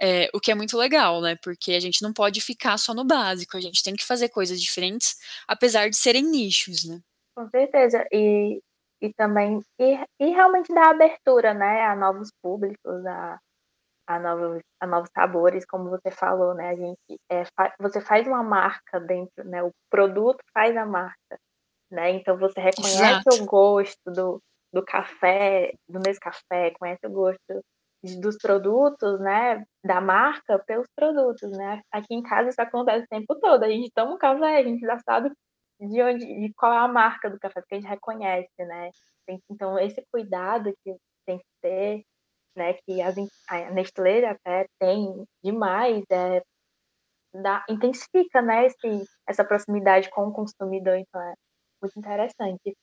É, 0.00 0.30
o 0.32 0.40
que 0.40 0.50
é 0.50 0.54
muito 0.54 0.78
legal, 0.78 1.20
né? 1.20 1.36
Porque 1.42 1.72
a 1.72 1.80
gente 1.80 2.00
não 2.02 2.12
pode 2.12 2.40
ficar 2.40 2.78
só 2.78 2.94
no 2.94 3.04
básico, 3.04 3.56
a 3.56 3.60
gente 3.60 3.82
tem 3.82 3.94
que 3.94 4.06
fazer 4.06 4.30
coisas 4.30 4.60
diferentes, 4.60 5.16
apesar 5.46 5.90
de 5.90 5.96
serem 5.96 6.24
nichos, 6.24 6.84
né? 6.84 7.00
Com 7.36 7.46
certeza. 7.50 8.06
E, 8.10 8.62
e 9.02 9.12
também, 9.12 9.60
e, 9.78 9.98
e 10.18 10.30
realmente 10.30 10.74
dar 10.74 10.88
abertura, 10.88 11.52
né, 11.52 11.84
a 11.84 11.94
novos 11.94 12.30
públicos, 12.42 13.04
a, 13.04 13.38
a, 14.10 14.18
novos, 14.18 14.62
a 14.80 14.86
novos 14.86 15.10
sabores, 15.14 15.64
como 15.64 15.88
você 15.88 16.10
falou, 16.10 16.54
né? 16.54 16.70
A 16.70 16.74
gente, 16.74 17.20
é, 17.30 17.44
fa, 17.56 17.72
você 17.78 18.00
faz 18.00 18.26
uma 18.26 18.42
marca 18.42 18.98
dentro, 18.98 19.44
né? 19.44 19.62
O 19.62 19.70
produto 19.88 20.42
faz 20.52 20.76
a 20.76 20.84
marca, 20.84 21.38
né? 21.90 22.10
Então 22.10 22.36
você 22.36 22.60
reconhece 22.60 23.22
Exato. 23.28 23.42
o 23.42 23.46
gosto 23.46 24.10
do, 24.10 24.42
do 24.72 24.84
café, 24.84 25.72
do 25.88 26.00
Nescafé, 26.00 26.72
conhece 26.78 27.06
o 27.06 27.10
gosto 27.10 27.60
dos 28.18 28.38
produtos, 28.38 29.20
né, 29.20 29.62
da 29.84 30.00
marca 30.00 30.58
pelos 30.60 30.88
produtos, 30.96 31.50
né? 31.50 31.82
Aqui 31.92 32.14
em 32.14 32.22
casa 32.22 32.48
isso 32.48 32.60
acontece 32.60 33.04
o 33.04 33.08
tempo 33.08 33.38
todo. 33.38 33.62
A 33.62 33.68
gente 33.68 33.92
toma 33.94 34.14
um 34.14 34.18
café, 34.18 34.56
a 34.56 34.62
gente 34.62 34.80
já 34.80 34.98
sabe 35.00 35.30
de 35.78 36.02
onde, 36.02 36.24
de 36.24 36.52
qual 36.54 36.72
é 36.72 36.78
a 36.78 36.88
marca 36.88 37.30
do 37.30 37.38
café, 37.38 37.60
porque 37.60 37.74
a 37.74 37.80
gente 37.80 37.88
reconhece, 37.88 38.48
né? 38.58 38.90
Então, 39.50 39.78
esse 39.78 40.02
cuidado 40.10 40.72
que 40.82 40.96
tem 41.26 41.38
que 41.38 41.44
ter, 41.62 42.02
né, 42.56 42.74
que 42.74 43.00
as, 43.00 43.14
a 43.48 43.70
Nestlé 43.70 44.24
até 44.24 44.66
tem 44.78 45.24
demais, 45.42 46.04
é, 46.10 46.42
dá, 47.34 47.64
intensifica, 47.68 48.42
né, 48.42 48.66
esse, 48.66 49.04
essa 49.26 49.44
proximidade 49.44 50.10
com 50.10 50.28
o 50.28 50.32
consumidor, 50.32 50.96
então 50.96 51.20
é 51.20 51.34
muito 51.82 51.98
interessante. 51.98 52.76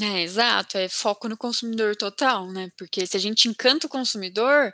É, 0.00 0.20
exato, 0.20 0.76
é 0.76 0.88
foco 0.88 1.28
no 1.28 1.38
consumidor 1.38 1.96
total, 1.96 2.52
né? 2.52 2.68
Porque 2.76 3.06
se 3.06 3.16
a 3.16 3.20
gente 3.20 3.48
encanta 3.48 3.86
o 3.86 3.90
consumidor, 3.90 4.70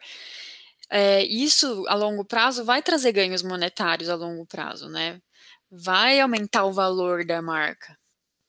é, 0.91 1.23
isso 1.23 1.85
a 1.87 1.95
longo 1.95 2.25
prazo 2.25 2.65
vai 2.65 2.83
trazer 2.83 3.13
ganhos 3.13 3.41
monetários 3.41 4.09
a 4.09 4.17
longo 4.17 4.45
prazo, 4.45 4.89
né? 4.89 5.21
vai 5.73 6.21
aumentar 6.21 6.67
o 6.67 6.73
valor 6.73 7.25
da 7.25 7.41
marca. 7.41 7.97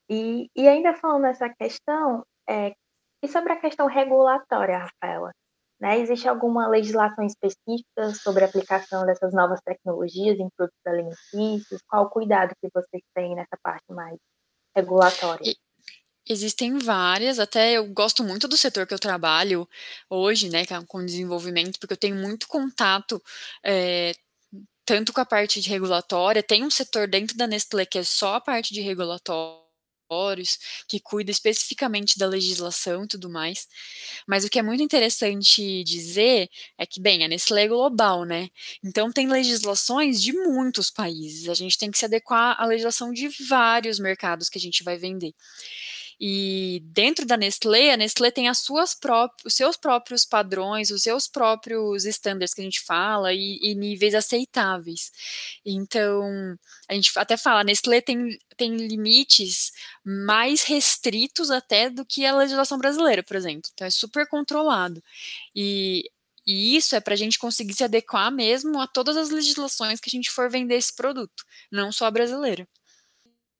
E, 0.09 0.49
e 0.53 0.67
ainda 0.67 0.93
falando 0.93 1.21
nessa 1.21 1.47
questão, 1.49 2.25
é, 2.47 2.73
e 3.23 3.27
sobre 3.29 3.53
a 3.53 3.59
questão 3.59 3.87
regulatória, 3.87 4.79
Rafaela? 4.79 5.31
Né, 5.83 5.99
existe 5.99 6.29
alguma 6.29 6.65
legislação 6.69 7.25
específica 7.25 8.15
sobre 8.15 8.45
a 8.45 8.47
aplicação 8.47 9.05
dessas 9.05 9.33
novas 9.33 9.59
tecnologias 9.59 10.39
em 10.39 10.47
produtos 10.55 10.79
alimentícios? 10.87 11.81
Qual 11.85 12.05
o 12.05 12.09
cuidado 12.09 12.55
que 12.61 12.69
vocês 12.73 13.03
têm 13.13 13.35
nessa 13.35 13.57
parte 13.61 13.83
mais 13.89 14.17
regulatória? 14.73 15.43
E, 15.43 15.57
existem 16.25 16.77
várias, 16.77 17.37
até 17.37 17.73
eu 17.73 17.85
gosto 17.87 18.23
muito 18.23 18.47
do 18.47 18.55
setor 18.55 18.87
que 18.87 18.93
eu 18.93 18.99
trabalho 18.99 19.67
hoje, 20.09 20.49
né, 20.49 20.61
é 20.61 20.85
com 20.87 21.05
desenvolvimento, 21.05 21.77
porque 21.77 21.95
eu 21.95 21.97
tenho 21.97 22.15
muito 22.15 22.47
contato 22.47 23.21
é, 23.61 24.13
tanto 24.85 25.11
com 25.11 25.19
a 25.19 25.25
parte 25.25 25.59
de 25.59 25.69
regulatória, 25.69 26.41
tem 26.41 26.63
um 26.63 26.71
setor 26.71 27.09
dentro 27.09 27.35
da 27.35 27.45
Nestlé 27.45 27.85
que 27.85 27.99
é 27.99 28.03
só 28.05 28.35
a 28.35 28.41
parte 28.41 28.73
de 28.73 28.79
regulatórios, 28.79 29.62
que 30.87 30.99
cuida 30.99 31.31
especificamente 31.31 32.17
da 32.17 32.27
legislação 32.27 33.03
e 33.03 33.07
tudo 33.07 33.29
mais. 33.29 33.67
Mas 34.27 34.43
o 34.43 34.49
que 34.49 34.59
é 34.59 34.63
muito 34.63 34.83
interessante 34.83 35.83
dizer 35.83 36.49
é 36.77 36.85
que, 36.85 37.01
bem, 37.01 37.23
a 37.23 37.27
Nestlé 37.27 37.63
é 37.63 37.67
global, 37.67 38.25
né? 38.25 38.49
Então 38.83 39.11
tem 39.11 39.27
legislações 39.27 40.21
de 40.21 40.33
muitos 40.33 40.89
países. 40.91 41.49
A 41.49 41.53
gente 41.53 41.77
tem 41.77 41.89
que 41.91 41.97
se 41.97 42.05
adequar 42.05 42.55
à 42.59 42.65
legislação 42.65 43.11
de 43.11 43.27
vários 43.47 43.99
mercados 43.99 44.49
que 44.49 44.57
a 44.57 44.61
gente 44.61 44.83
vai 44.83 44.97
vender. 44.97 45.33
E 46.19 46.81
dentro 46.85 47.25
da 47.25 47.37
Nestlé, 47.37 47.91
a 47.93 47.97
Nestlé 47.97 48.31
tem 48.31 48.47
as 48.47 48.59
suas 48.59 48.93
próprias, 48.93 49.45
os 49.45 49.53
seus 49.53 49.77
próprios 49.77 50.25
padrões, 50.25 50.91
os 50.91 51.03
seus 51.03 51.27
próprios 51.27 52.05
estándares 52.05 52.53
que 52.53 52.61
a 52.61 52.63
gente 52.63 52.81
fala 52.81 53.33
e, 53.33 53.59
e, 53.61 53.75
níveis 53.75 54.15
aceitáveis. 54.15 55.11
Então, 55.65 56.57
a 56.89 56.93
gente 56.93 57.11
até 57.17 57.37
fala, 57.37 57.61
a 57.61 57.63
Nestlé 57.63 58.01
tem, 58.01 58.37
tem 58.57 58.75
limites 58.75 59.71
mais 60.03 60.63
restritos 60.63 61.51
até 61.51 61.89
do 61.89 62.05
que 62.05 62.25
a 62.25 62.35
legislação 62.35 62.77
brasileira, 62.77 63.23
por 63.23 63.35
exemplo. 63.35 63.69
Então, 63.73 63.87
é 63.87 63.89
super 63.89 64.27
controlado. 64.27 65.03
E 65.55 66.09
e 66.45 66.75
isso 66.75 66.95
é 66.95 66.99
para 66.99 67.13
a 67.13 67.17
gente 67.17 67.39
conseguir 67.39 67.73
se 67.73 67.83
adequar 67.83 68.31
mesmo 68.31 68.79
a 68.81 68.87
todas 68.87 69.15
as 69.15 69.29
legislações 69.29 69.99
que 69.99 70.09
a 70.09 70.11
gente 70.11 70.29
for 70.29 70.49
vender 70.49 70.75
esse 70.75 70.93
produto, 70.93 71.45
não 71.71 71.91
só 71.91 72.05
a 72.05 72.11
brasileira. 72.11 72.67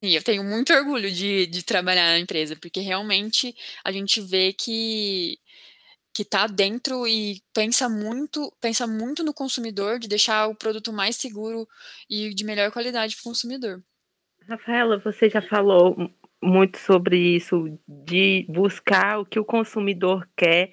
E 0.03 0.15
eu 0.15 0.21
tenho 0.21 0.43
muito 0.43 0.73
orgulho 0.73 1.09
de, 1.09 1.47
de 1.47 1.63
trabalhar 1.63 2.03
na 2.11 2.19
empresa, 2.19 2.57
porque 2.61 2.81
realmente 2.81 3.55
a 3.85 3.91
gente 3.91 4.19
vê 4.19 4.51
que 4.51 5.39
que 6.15 6.21
está 6.21 6.45
dentro 6.45 7.07
e 7.07 7.41
pensa 7.51 7.89
muito, 7.89 8.53
pensa 8.61 8.85
muito 8.85 9.23
no 9.23 9.33
consumidor, 9.33 9.97
de 9.97 10.07
deixar 10.07 10.47
o 10.47 10.53
produto 10.53 10.93
mais 10.93 11.15
seguro 11.15 11.67
e 12.07 12.31
de 12.35 12.43
melhor 12.43 12.71
qualidade 12.71 13.15
para 13.15 13.21
o 13.21 13.23
consumidor. 13.31 13.81
Rafaela, 14.47 14.99
você 14.99 15.27
já 15.27 15.41
falou 15.41 15.95
muito 16.39 16.77
sobre 16.77 17.17
isso, 17.17 17.79
de 17.87 18.45
buscar 18.47 19.21
o 19.21 19.25
que 19.25 19.39
o 19.39 19.45
consumidor 19.45 20.29
quer, 20.37 20.71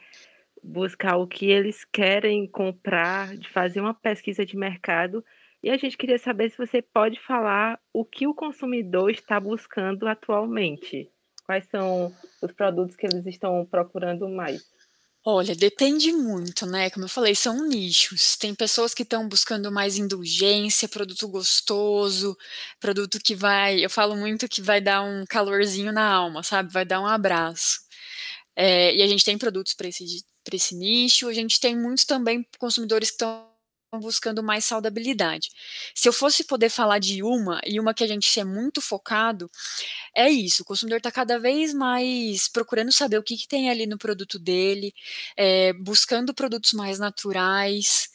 buscar 0.62 1.16
o 1.16 1.26
que 1.26 1.46
eles 1.46 1.86
querem 1.86 2.46
comprar, 2.46 3.34
de 3.34 3.48
fazer 3.48 3.80
uma 3.80 3.94
pesquisa 3.94 4.44
de 4.44 4.58
mercado 4.58 5.24
E 5.62 5.68
a 5.68 5.76
gente 5.76 5.96
queria 5.96 6.18
saber 6.18 6.50
se 6.50 6.56
você 6.56 6.80
pode 6.80 7.20
falar 7.20 7.78
o 7.92 8.04
que 8.04 8.26
o 8.26 8.34
consumidor 8.34 9.10
está 9.10 9.38
buscando 9.38 10.06
atualmente. 10.08 11.10
Quais 11.44 11.66
são 11.68 12.14
os 12.40 12.52
produtos 12.52 12.96
que 12.96 13.06
eles 13.06 13.26
estão 13.26 13.66
procurando 13.66 14.28
mais? 14.28 14.62
Olha, 15.22 15.54
depende 15.54 16.12
muito, 16.12 16.64
né? 16.64 16.88
Como 16.88 17.04
eu 17.04 17.08
falei, 17.08 17.34
são 17.34 17.68
nichos. 17.68 18.38
Tem 18.38 18.54
pessoas 18.54 18.94
que 18.94 19.02
estão 19.02 19.28
buscando 19.28 19.70
mais 19.70 19.98
indulgência, 19.98 20.88
produto 20.88 21.28
gostoso, 21.28 22.34
produto 22.78 23.18
que 23.22 23.34
vai. 23.34 23.84
Eu 23.84 23.90
falo 23.90 24.16
muito 24.16 24.48
que 24.48 24.62
vai 24.62 24.80
dar 24.80 25.02
um 25.02 25.26
calorzinho 25.28 25.92
na 25.92 26.10
alma, 26.10 26.42
sabe? 26.42 26.72
Vai 26.72 26.86
dar 26.86 27.02
um 27.02 27.06
abraço. 27.06 27.80
É, 28.56 28.94
e 28.94 29.02
a 29.02 29.06
gente 29.06 29.24
tem 29.24 29.36
produtos 29.36 29.74
para 29.74 29.88
esse, 29.88 30.24
esse 30.50 30.74
nicho. 30.74 31.28
A 31.28 31.34
gente 31.34 31.60
tem 31.60 31.76
muitos 31.76 32.06
também 32.06 32.46
consumidores 32.58 33.10
que 33.10 33.16
estão 33.16 33.49
buscando 33.98 34.42
mais 34.42 34.64
saudabilidade. 34.64 35.48
Se 35.94 36.08
eu 36.08 36.12
fosse 36.12 36.44
poder 36.44 36.70
falar 36.70 36.98
de 36.98 37.22
uma, 37.22 37.60
e 37.66 37.80
uma 37.80 37.92
que 37.94 38.04
a 38.04 38.06
gente 38.06 38.38
é 38.38 38.44
muito 38.44 38.80
focado, 38.80 39.50
é 40.14 40.30
isso: 40.30 40.62
o 40.62 40.64
consumidor 40.64 40.98
está 40.98 41.10
cada 41.10 41.38
vez 41.38 41.74
mais 41.74 42.48
procurando 42.48 42.92
saber 42.92 43.18
o 43.18 43.22
que, 43.22 43.36
que 43.36 43.48
tem 43.48 43.70
ali 43.70 43.86
no 43.86 43.98
produto 43.98 44.38
dele, 44.38 44.94
é, 45.36 45.72
buscando 45.72 46.34
produtos 46.34 46.72
mais 46.72 46.98
naturais. 46.98 48.08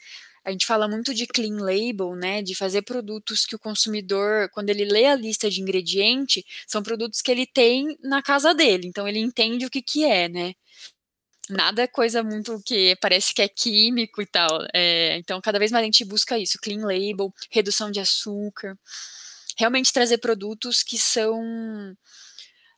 A 0.45 0.51
gente 0.51 0.65
fala 0.65 0.88
muito 0.88 1.13
de 1.13 1.25
clean 1.25 1.57
label, 1.57 2.15
né? 2.15 2.41
De 2.41 2.53
fazer 2.55 2.83
produtos 2.83 3.45
que 3.45 3.55
o 3.55 3.59
consumidor, 3.59 4.47
quando 4.51 4.69
ele 4.69 4.85
lê 4.85 5.07
a 5.07 5.15
lista 5.15 5.49
de 5.49 5.59
ingrediente, 5.59 6.45
são 6.67 6.83
produtos 6.83 7.21
que 7.21 7.31
ele 7.31 7.47
tem 7.47 7.97
na 8.03 8.21
casa 8.21 8.53
dele. 8.53 8.88
Então 8.88 9.07
ele 9.07 9.19
entende 9.19 9.65
o 9.65 9.69
que, 9.71 9.81
que 9.81 10.05
é, 10.05 10.29
né? 10.29 10.53
Nada 11.49 11.81
é 11.84 11.88
coisa 11.88 12.23
muito 12.23 12.62
que 12.65 12.95
parece 13.01 13.34
que 13.34 13.41
é 13.41 13.47
químico 13.47 14.21
e 14.21 14.25
tal. 14.25 14.65
É, 14.73 15.17
então, 15.17 15.39
cada 15.41 15.60
vez 15.60 15.71
mais 15.71 15.84
a 15.84 15.86
gente 15.86 16.05
busca 16.05 16.38
isso: 16.38 16.60
clean 16.62 16.86
label, 16.86 17.34
redução 17.51 17.91
de 17.91 17.99
açúcar, 17.99 18.77
realmente 19.58 19.93
trazer 19.93 20.17
produtos 20.17 20.84
que 20.84 20.97
são 20.97 21.95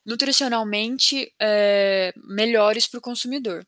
nutricionalmente 0.05 1.33
é, 1.39 2.13
melhores 2.15 2.87
para 2.87 2.99
o 2.99 3.01
consumidor. 3.01 3.65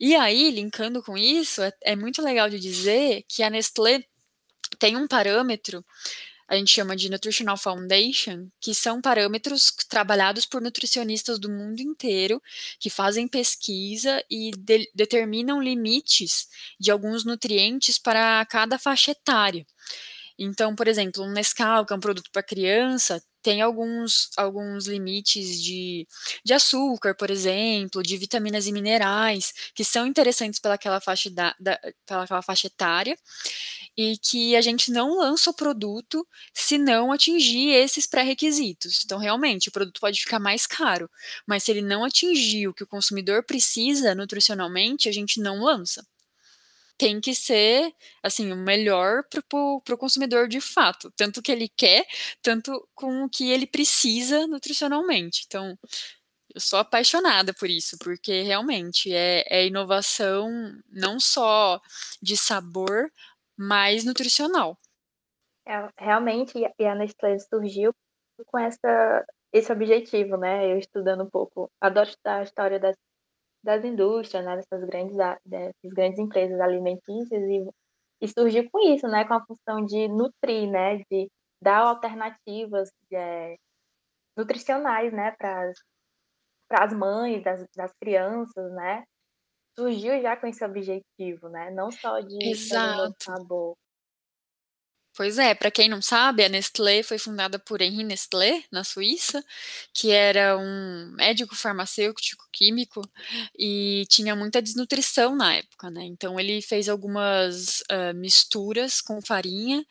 E 0.00 0.14
aí, 0.16 0.50
linkando 0.50 1.02
com 1.02 1.16
isso, 1.16 1.62
é, 1.62 1.72
é 1.82 1.96
muito 1.96 2.22
legal 2.22 2.48
de 2.50 2.58
dizer 2.58 3.24
que 3.28 3.42
a 3.42 3.50
Nestlé 3.50 4.04
tem 4.78 4.96
um 4.96 5.06
parâmetro 5.06 5.84
a 6.48 6.56
gente 6.56 6.70
chama 6.70 6.94
de 6.96 7.10
Nutritional 7.10 7.56
Foundation, 7.56 8.48
que 8.60 8.74
são 8.74 9.00
parâmetros 9.00 9.72
trabalhados 9.88 10.46
por 10.46 10.60
nutricionistas 10.60 11.38
do 11.38 11.50
mundo 11.50 11.80
inteiro, 11.80 12.42
que 12.78 12.90
fazem 12.90 13.26
pesquisa 13.28 14.22
e 14.30 14.50
de 14.56 14.90
determinam 14.94 15.60
limites 15.60 16.48
de 16.78 16.90
alguns 16.90 17.24
nutrientes 17.24 17.98
para 17.98 18.44
cada 18.46 18.78
faixa 18.78 19.12
etária. 19.12 19.66
Então, 20.38 20.74
por 20.74 20.88
exemplo, 20.88 21.22
um 21.24 21.30
Nescau, 21.30 21.86
que 21.86 21.92
é 21.92 21.96
um 21.96 22.00
produto 22.00 22.30
para 22.32 22.42
criança, 22.42 23.22
tem 23.44 23.60
alguns, 23.60 24.30
alguns 24.38 24.86
limites 24.86 25.62
de, 25.62 26.08
de 26.42 26.54
açúcar, 26.54 27.14
por 27.14 27.30
exemplo, 27.30 28.02
de 28.02 28.16
vitaminas 28.16 28.66
e 28.66 28.72
minerais, 28.72 29.52
que 29.74 29.84
são 29.84 30.06
interessantes 30.06 30.58
pelaquela 30.58 30.98
faixa, 30.98 31.30
da, 31.30 31.54
da, 31.60 31.78
pelaquela 32.06 32.40
faixa 32.40 32.68
etária, 32.68 33.16
e 33.96 34.16
que 34.18 34.56
a 34.56 34.62
gente 34.62 34.90
não 34.90 35.18
lança 35.18 35.50
o 35.50 35.54
produto 35.54 36.26
se 36.54 36.78
não 36.78 37.12
atingir 37.12 37.70
esses 37.70 38.06
pré-requisitos. 38.06 39.02
Então, 39.04 39.18
realmente, 39.18 39.68
o 39.68 39.72
produto 39.72 40.00
pode 40.00 40.20
ficar 40.20 40.38
mais 40.38 40.66
caro, 40.66 41.08
mas 41.46 41.64
se 41.64 41.70
ele 41.70 41.82
não 41.82 42.02
atingir 42.02 42.66
o 42.66 42.74
que 42.74 42.82
o 42.82 42.86
consumidor 42.88 43.44
precisa 43.44 44.14
nutricionalmente, 44.14 45.08
a 45.08 45.12
gente 45.12 45.38
não 45.38 45.60
lança 45.62 46.04
tem 46.96 47.20
que 47.20 47.34
ser 47.34 47.92
assim 48.22 48.52
o 48.52 48.56
melhor 48.56 49.24
para 49.28 49.42
o 49.94 49.98
consumidor 49.98 50.48
de 50.48 50.60
fato, 50.60 51.10
tanto 51.16 51.42
que 51.42 51.52
ele 51.52 51.68
quer, 51.68 52.06
tanto 52.42 52.88
com 52.94 53.24
o 53.24 53.28
que 53.28 53.50
ele 53.50 53.66
precisa 53.66 54.46
nutricionalmente. 54.46 55.44
Então, 55.46 55.76
eu 56.54 56.60
sou 56.60 56.78
apaixonada 56.78 57.52
por 57.52 57.68
isso, 57.68 57.98
porque 57.98 58.42
realmente 58.42 59.12
é, 59.12 59.44
é 59.48 59.66
inovação 59.66 60.48
não 60.88 61.18
só 61.18 61.80
de 62.22 62.36
sabor, 62.36 63.10
mas 63.56 64.04
nutricional. 64.04 64.78
É, 65.66 65.88
realmente, 65.98 66.52
e 66.78 66.86
a 66.86 66.94
Nestlé 66.94 67.38
surgiu 67.38 67.92
com 68.46 68.58
essa, 68.58 69.24
esse 69.52 69.72
objetivo, 69.72 70.36
né? 70.36 70.70
Eu 70.70 70.78
estudando 70.78 71.24
um 71.24 71.30
pouco, 71.30 71.70
adoro 71.80 72.08
estudar 72.08 72.40
a 72.40 72.42
história 72.42 72.78
das 72.78 72.96
das 73.64 73.84
indústrias, 73.84 74.44
né, 74.44 74.56
dessas 74.56 74.84
grandes, 74.86 75.16
dessas 75.44 75.92
grandes 75.94 76.18
empresas 76.18 76.60
alimentícias 76.60 77.42
e, 77.42 77.68
e 78.22 78.28
surgiu 78.28 78.68
com 78.70 78.78
isso, 78.94 79.08
né, 79.08 79.24
com 79.26 79.34
a 79.34 79.44
função 79.46 79.84
de 79.84 80.08
nutrir, 80.08 80.70
né, 80.70 80.98
de 81.10 81.28
dar 81.62 81.78
alternativas 81.80 82.90
é, 83.12 83.56
nutricionais, 84.36 85.12
né, 85.12 85.32
para 85.38 85.72
as 86.72 86.92
mães, 86.92 87.42
das, 87.42 87.64
das 87.76 87.92
crianças, 88.00 88.72
né, 88.72 89.04
surgiu 89.78 90.20
já 90.22 90.36
com 90.36 90.46
esse 90.46 90.64
objetivo, 90.64 91.48
né, 91.48 91.70
não 91.70 91.90
só 91.90 92.20
de 92.20 92.50
Exato. 92.50 93.14
sabor. 93.20 93.74
Pois 95.16 95.38
é, 95.38 95.54
para 95.54 95.70
quem 95.70 95.88
não 95.88 96.02
sabe, 96.02 96.44
a 96.44 96.48
Nestlé 96.48 97.04
foi 97.04 97.18
fundada 97.18 97.56
por 97.56 97.80
Henri 97.80 98.02
Nestlé, 98.02 98.64
na 98.70 98.82
Suíça, 98.82 99.44
que 99.92 100.10
era 100.10 100.58
um 100.58 101.12
médico 101.14 101.54
farmacêutico 101.54 102.44
químico 102.52 103.00
e 103.56 104.04
tinha 104.08 104.34
muita 104.34 104.60
desnutrição 104.60 105.36
na 105.36 105.54
época, 105.54 105.88
né? 105.88 106.04
Então 106.04 106.38
ele 106.40 106.60
fez 106.60 106.88
algumas 106.88 107.80
uh, 107.82 108.12
misturas 108.16 109.00
com 109.00 109.22
farinha 109.22 109.86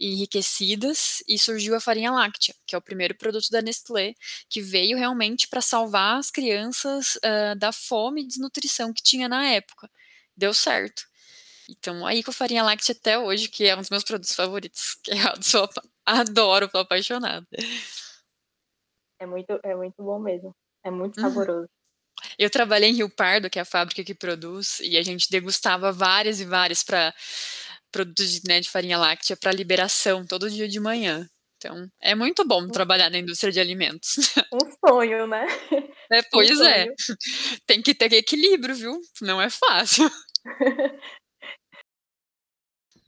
enriquecidas 0.00 1.22
e 1.28 1.38
surgiu 1.38 1.74
a 1.76 1.80
farinha 1.80 2.12
láctea, 2.12 2.54
que 2.66 2.74
é 2.74 2.78
o 2.78 2.82
primeiro 2.82 3.14
produto 3.16 3.50
da 3.50 3.62
Nestlé, 3.62 4.14
que 4.48 4.62
veio 4.62 4.96
realmente 4.96 5.48
para 5.48 5.60
salvar 5.60 6.18
as 6.18 6.30
crianças 6.30 7.16
uh, 7.16 7.56
da 7.58 7.72
fome 7.72 8.22
e 8.22 8.26
desnutrição 8.26 8.92
que 8.92 9.02
tinha 9.02 9.28
na 9.28 9.46
época. 9.46 9.90
Deu 10.36 10.54
certo. 10.54 11.09
Então, 11.70 12.06
aí 12.06 12.22
com 12.22 12.32
farinha 12.32 12.62
láctea 12.62 12.94
até 12.98 13.18
hoje, 13.18 13.48
que 13.48 13.66
é 13.66 13.74
um 13.74 13.80
dos 13.80 13.90
meus 13.90 14.04
produtos 14.04 14.34
favoritos, 14.34 14.96
que 15.04 15.12
eu 15.12 15.42
sou, 15.42 15.68
adoro, 16.04 16.68
tô 16.68 16.78
apaixonada. 16.78 17.46
É 19.20 19.26
muito, 19.26 19.60
é 19.62 19.74
muito 19.74 20.02
bom 20.02 20.18
mesmo. 20.18 20.54
É 20.84 20.90
muito 20.90 21.20
uhum. 21.20 21.28
saboroso. 21.28 21.68
Eu 22.38 22.50
trabalhei 22.50 22.90
em 22.90 22.94
Rio 22.94 23.08
Pardo, 23.08 23.48
que 23.48 23.58
é 23.58 23.62
a 23.62 23.66
fábrica 23.66 24.04
que 24.04 24.14
produz, 24.14 24.80
e 24.80 24.96
a 24.96 25.02
gente 25.02 25.30
degustava 25.30 25.92
várias 25.92 26.40
e 26.40 26.44
várias 26.44 26.82
para 26.82 27.14
produtos 27.90 28.30
de, 28.30 28.48
né, 28.48 28.60
de 28.60 28.70
farinha 28.70 28.98
láctea 28.98 29.36
para 29.36 29.52
liberação 29.52 30.26
todo 30.26 30.50
dia 30.50 30.68
de 30.68 30.78
manhã. 30.78 31.28
Então, 31.56 31.86
é 32.00 32.14
muito 32.14 32.42
bom 32.46 32.66
trabalhar 32.68 33.10
na 33.10 33.18
indústria 33.18 33.52
de 33.52 33.60
alimentos. 33.60 34.16
Um 34.52 34.88
sonho, 34.88 35.26
né? 35.26 35.46
É, 36.10 36.22
pois 36.32 36.58
um 36.58 36.64
é. 36.64 36.86
Tem 37.66 37.82
que 37.82 37.94
ter 37.94 38.12
equilíbrio, 38.14 38.74
viu? 38.74 39.00
Não 39.20 39.40
é 39.40 39.50
fácil. 39.50 40.10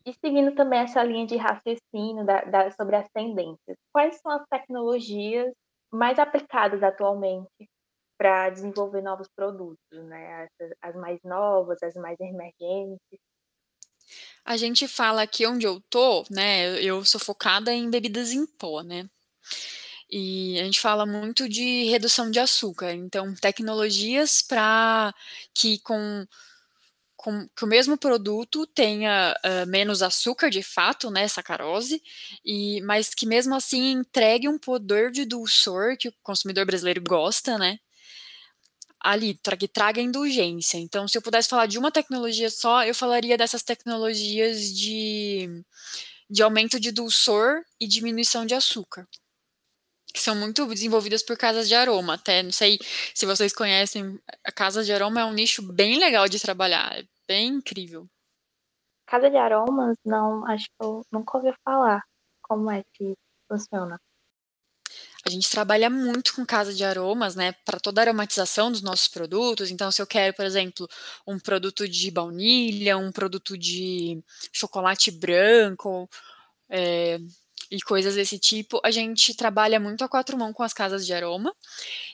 E 0.04 0.12
seguindo 0.14 0.54
também 0.54 0.80
essa 0.80 1.02
linha 1.02 1.26
de 1.26 1.36
raciocínio 1.36 2.24
da, 2.24 2.42
da, 2.42 2.70
sobre 2.72 2.96
as 2.96 3.08
tendências, 3.10 3.76
quais 3.92 4.20
são 4.20 4.32
as 4.32 4.46
tecnologias 4.48 5.52
mais 5.90 6.18
aplicadas 6.18 6.82
atualmente 6.82 7.68
para 8.18 8.50
desenvolver 8.50 9.02
novos 9.02 9.28
produtos, 9.34 9.78
né? 9.90 10.44
As, 10.44 10.70
as, 10.80 10.94
mais 10.96 11.20
novas, 11.22 11.82
as 11.82 11.94
mais 11.94 12.18
emergentes? 12.20 13.18
A 14.44 14.56
gente 14.56 14.88
fala 14.88 15.22
aqui 15.22 15.46
onde 15.46 15.66
eu 15.66 15.80
tô, 15.88 16.24
né? 16.30 16.80
Eu 16.82 17.04
sou 17.04 17.20
focada 17.20 17.72
em 17.72 17.90
bebidas 17.90 18.32
em 18.32 18.46
pó, 18.46 18.82
né? 18.82 19.08
E 20.10 20.60
a 20.60 20.64
gente 20.64 20.80
fala 20.80 21.06
muito 21.06 21.48
de 21.48 21.84
redução 21.84 22.30
de 22.30 22.38
açúcar, 22.38 22.92
então 22.92 23.34
tecnologias 23.34 24.42
para 24.42 25.14
que 25.54 25.80
com 25.80 26.26
com, 27.22 27.48
que 27.56 27.64
o 27.64 27.68
mesmo 27.68 27.96
produto 27.96 28.66
tenha 28.66 29.32
uh, 29.44 29.70
menos 29.70 30.02
açúcar 30.02 30.50
de 30.50 30.60
fato, 30.60 31.08
né, 31.08 31.28
sacarose, 31.28 32.02
e, 32.44 32.80
mas 32.82 33.14
que 33.14 33.24
mesmo 33.24 33.54
assim 33.54 33.92
entregue 33.92 34.48
um 34.48 34.58
poder 34.58 35.12
de 35.12 35.24
dulçor 35.24 35.96
que 35.96 36.08
o 36.08 36.14
consumidor 36.20 36.66
brasileiro 36.66 37.00
gosta, 37.00 37.56
né, 37.56 37.78
ali, 39.00 39.34
tra 39.34 39.56
que 39.56 39.68
traga 39.68 40.00
indulgência. 40.00 40.78
Então, 40.78 41.06
se 41.06 41.16
eu 41.16 41.22
pudesse 41.22 41.48
falar 41.48 41.66
de 41.66 41.78
uma 41.78 41.92
tecnologia 41.92 42.50
só, 42.50 42.84
eu 42.84 42.94
falaria 42.94 43.38
dessas 43.38 43.62
tecnologias 43.62 44.74
de, 44.74 45.48
de 46.28 46.42
aumento 46.42 46.80
de 46.80 46.90
dulçor 46.90 47.62
e 47.80 47.86
diminuição 47.86 48.44
de 48.44 48.54
açúcar 48.54 49.06
que 50.12 50.20
são 50.20 50.36
muito 50.36 50.66
desenvolvidas 50.66 51.22
por 51.22 51.36
casas 51.38 51.66
de 51.66 51.74
aroma. 51.74 52.14
Até 52.14 52.42
não 52.42 52.52
sei 52.52 52.78
se 53.14 53.24
vocês 53.24 53.52
conhecem, 53.52 54.18
a 54.44 54.52
casa 54.52 54.84
de 54.84 54.92
aroma 54.92 55.22
é 55.22 55.24
um 55.24 55.32
nicho 55.32 55.62
bem 55.62 55.98
legal 55.98 56.28
de 56.28 56.38
trabalhar. 56.38 57.02
É 57.32 57.34
bem 57.34 57.48
incrível. 57.48 58.06
Casa 59.06 59.30
de 59.30 59.38
aromas, 59.38 59.96
não, 60.04 60.46
acho 60.46 60.66
que 60.66 60.84
eu 60.84 61.00
nunca 61.10 61.38
ouvi 61.38 61.50
falar 61.64 62.02
como 62.42 62.70
é 62.70 62.84
que 62.92 63.14
funciona. 63.48 63.98
A 65.24 65.30
gente 65.30 65.48
trabalha 65.48 65.88
muito 65.88 66.34
com 66.34 66.44
casa 66.44 66.74
de 66.74 66.84
aromas, 66.84 67.34
né, 67.34 67.52
para 67.64 67.80
toda 67.80 68.02
a 68.02 68.04
aromatização 68.04 68.70
dos 68.70 68.82
nossos 68.82 69.08
produtos. 69.08 69.70
Então, 69.70 69.90
se 69.90 70.02
eu 70.02 70.06
quero, 70.06 70.34
por 70.34 70.44
exemplo, 70.44 70.86
um 71.26 71.38
produto 71.38 71.88
de 71.88 72.10
baunilha, 72.10 72.98
um 72.98 73.10
produto 73.10 73.56
de 73.56 74.22
chocolate 74.52 75.10
branco, 75.10 76.06
é, 76.68 77.18
e 77.72 77.80
coisas 77.80 78.16
desse 78.16 78.38
tipo, 78.38 78.78
a 78.84 78.90
gente 78.90 79.34
trabalha 79.34 79.80
muito 79.80 80.04
a 80.04 80.08
quatro 80.08 80.36
mãos 80.36 80.52
com 80.52 80.62
as 80.62 80.74
casas 80.74 81.06
de 81.06 81.14
aroma 81.14 81.56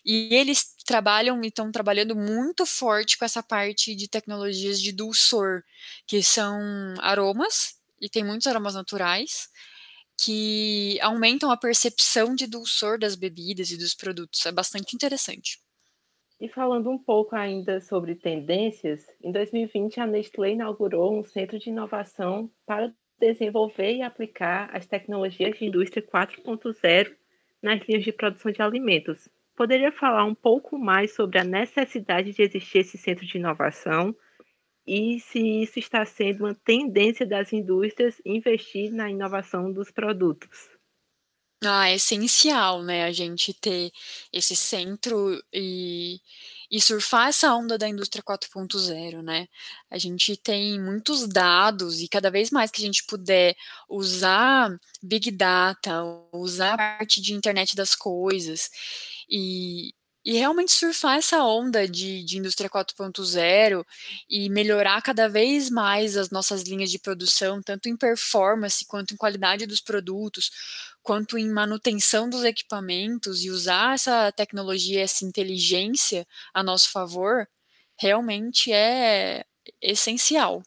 e 0.04 0.32
eles 0.32 0.76
trabalham 0.88 1.44
e 1.44 1.48
estão 1.48 1.70
trabalhando 1.70 2.16
muito 2.16 2.64
forte 2.64 3.18
com 3.18 3.24
essa 3.26 3.42
parte 3.42 3.94
de 3.94 4.08
tecnologias 4.08 4.80
de 4.80 4.90
dulçor, 4.90 5.62
que 6.06 6.22
são 6.22 6.58
aromas, 7.00 7.78
e 8.00 8.08
tem 8.08 8.24
muitos 8.24 8.46
aromas 8.46 8.74
naturais, 8.74 9.50
que 10.16 10.98
aumentam 11.02 11.50
a 11.50 11.58
percepção 11.58 12.34
de 12.34 12.46
dulçor 12.46 12.98
das 12.98 13.14
bebidas 13.14 13.70
e 13.70 13.76
dos 13.76 13.94
produtos. 13.94 14.46
É 14.46 14.50
bastante 14.50 14.96
interessante. 14.96 15.58
E 16.40 16.48
falando 16.48 16.88
um 16.88 16.98
pouco 16.98 17.36
ainda 17.36 17.80
sobre 17.82 18.14
tendências, 18.14 19.04
em 19.22 19.30
2020 19.30 20.00
a 20.00 20.06
Nestlé 20.06 20.52
inaugurou 20.52 21.18
um 21.18 21.22
centro 21.22 21.58
de 21.58 21.68
inovação 21.68 22.50
para 22.64 22.90
desenvolver 23.20 23.96
e 23.96 24.02
aplicar 24.02 24.74
as 24.74 24.86
tecnologias 24.86 25.58
de 25.58 25.66
indústria 25.66 26.02
4.0 26.02 27.14
nas 27.62 27.86
linhas 27.86 28.04
de 28.04 28.12
produção 28.12 28.50
de 28.50 28.62
alimentos. 28.62 29.28
Poderia 29.58 29.90
falar 29.90 30.24
um 30.24 30.36
pouco 30.36 30.78
mais 30.78 31.16
sobre 31.16 31.36
a 31.36 31.42
necessidade 31.42 32.32
de 32.32 32.42
existir 32.42 32.78
esse 32.78 32.96
centro 32.96 33.26
de 33.26 33.38
inovação 33.38 34.14
e 34.86 35.18
se 35.18 35.40
isso 35.64 35.80
está 35.80 36.04
sendo 36.04 36.44
uma 36.44 36.54
tendência 36.54 37.26
das 37.26 37.52
indústrias 37.52 38.22
investir 38.24 38.92
na 38.92 39.10
inovação 39.10 39.72
dos 39.72 39.90
produtos? 39.90 40.77
Ah, 41.64 41.88
é 41.88 41.96
essencial, 41.96 42.84
né, 42.84 43.02
a 43.04 43.10
gente 43.10 43.52
ter 43.52 43.90
esse 44.32 44.54
centro 44.54 45.42
e 45.52 46.20
e 46.70 46.82
surfar 46.82 47.28
essa 47.28 47.54
onda 47.54 47.78
da 47.78 47.88
indústria 47.88 48.22
4.0, 48.22 49.22
né? 49.22 49.48
A 49.90 49.96
gente 49.96 50.36
tem 50.36 50.78
muitos 50.78 51.26
dados 51.26 52.00
e 52.02 52.08
cada 52.08 52.30
vez 52.30 52.50
mais 52.50 52.70
que 52.70 52.82
a 52.82 52.84
gente 52.84 53.04
puder 53.06 53.56
usar 53.88 54.78
Big 55.02 55.30
Data, 55.30 56.02
usar 56.30 56.74
a 56.74 56.76
parte 56.98 57.22
de 57.22 57.32
internet 57.32 57.74
das 57.74 57.94
coisas 57.94 58.68
e, 59.30 59.94
e 60.24 60.34
realmente 60.34 60.72
surfar 60.72 61.16
essa 61.18 61.42
onda 61.44 61.88
de, 61.88 62.22
de 62.24 62.38
indústria 62.38 62.68
4.0 62.68 63.84
e 64.28 64.50
melhorar 64.50 65.00
cada 65.02 65.26
vez 65.28 65.70
mais 65.70 66.16
as 66.16 66.30
nossas 66.30 66.62
linhas 66.62 66.90
de 66.90 66.98
produção, 66.98 67.62
tanto 67.62 67.88
em 67.88 67.96
performance 67.96 68.84
quanto 68.86 69.14
em 69.14 69.16
qualidade 69.16 69.66
dos 69.66 69.80
produtos, 69.80 70.50
quanto 71.08 71.38
em 71.38 71.50
manutenção 71.50 72.28
dos 72.28 72.44
equipamentos 72.44 73.42
e 73.42 73.48
usar 73.48 73.94
essa 73.94 74.30
tecnologia, 74.30 75.02
essa 75.02 75.24
inteligência 75.24 76.26
a 76.52 76.62
nosso 76.62 76.92
favor, 76.92 77.48
realmente 77.98 78.70
é 78.70 79.42
essencial. 79.80 80.60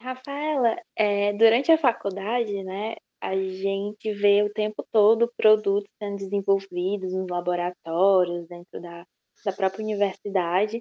Rafaela, 0.00 0.76
é, 0.94 1.32
durante 1.32 1.72
a 1.72 1.76
faculdade, 1.76 2.62
né, 2.62 2.94
a 3.20 3.34
gente 3.34 4.12
vê 4.12 4.44
o 4.44 4.52
tempo 4.52 4.86
todo 4.92 5.32
produtos 5.36 5.90
sendo 6.00 6.18
desenvolvidos 6.18 7.12
nos 7.12 7.26
laboratórios, 7.28 8.46
dentro 8.46 8.80
da, 8.80 9.04
da 9.44 9.52
própria 9.52 9.82
universidade. 9.82 10.80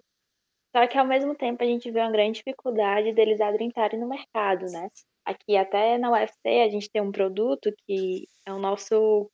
Só 0.76 0.86
que, 0.86 0.96
ao 0.96 1.08
mesmo 1.08 1.34
tempo, 1.34 1.64
a 1.64 1.66
gente 1.66 1.90
vê 1.90 2.02
uma 2.02 2.12
grande 2.12 2.38
dificuldade 2.38 3.14
deles 3.14 3.42
adentrarem 3.42 4.00
no 4.00 4.08
mercado, 4.08 4.68
né? 4.68 4.90
Aqui, 5.26 5.56
até 5.56 5.98
na 5.98 6.12
UFC, 6.12 6.62
a 6.62 6.70
gente 6.70 6.90
tem 6.90 7.02
um 7.02 7.12
produto 7.12 7.74
que 7.86 8.28
é 8.46 8.54
o 8.54 8.60
nosso, 8.60 9.30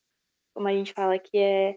como 0.54 0.68
a 0.68 0.74
gente 0.74 0.94
fala 0.94 1.16
aqui, 1.16 1.38
é, 1.38 1.76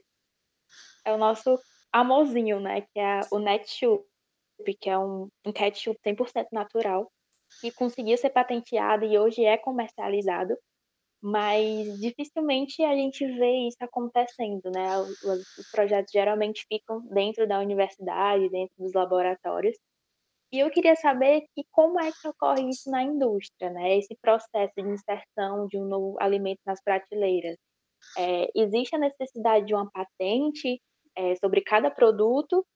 é 1.04 1.12
o 1.12 1.18
nosso 1.18 1.58
amorzinho, 1.92 2.60
né? 2.60 2.82
Que 2.82 3.00
é 3.00 3.20
o 3.30 3.38
Netshoop, 3.38 4.04
que 4.80 4.90
é 4.90 4.98
um, 4.98 5.28
um 5.46 5.52
ketchup 5.52 5.98
100% 6.04 6.46
natural, 6.52 7.10
que 7.60 7.72
conseguiu 7.72 8.16
ser 8.18 8.30
patenteado 8.30 9.04
e 9.04 9.18
hoje 9.18 9.44
é 9.44 9.56
comercializado 9.56 10.56
mas 11.22 12.00
dificilmente 12.00 12.82
a 12.82 12.96
gente 12.96 13.24
vê 13.38 13.68
isso 13.68 13.76
acontecendo, 13.80 14.72
né? 14.74 14.98
Os, 14.98 15.70
projetos 15.70 16.10
geralmente 16.10 16.66
ficam 16.68 17.00
dentro 17.06 17.46
da 17.46 17.60
universidade, 17.60 18.50
dentro 18.50 18.74
dos 18.76 18.92
laboratórios. 18.92 19.76
E 20.52 20.58
eu 20.58 20.70
queria 20.70 20.94
saber 20.96 21.42
que 21.54 21.64
como 21.70 21.98
é 21.98 22.12
que 22.12 22.28
ocorre 22.28 22.68
isso 22.68 22.90
na 22.90 23.02
indústria, 23.02 23.70
né? 23.70 23.96
Esse 23.96 24.14
processo 24.20 24.72
de 24.76 24.82
inserção 24.82 25.66
de 25.66 25.78
um 25.78 25.86
novo 25.86 26.16
alimento 26.20 26.60
nas 26.66 26.82
prateleiras. 26.82 27.56
É, 28.18 28.50
existe 28.54 28.94
a 28.94 28.98
necessidade 28.98 29.64
de 29.64 29.74
uma 29.74 29.90
patente 29.90 30.80
é, 31.16 31.34
sobre 31.36 31.62
cada 31.62 31.90
produto 31.90 32.66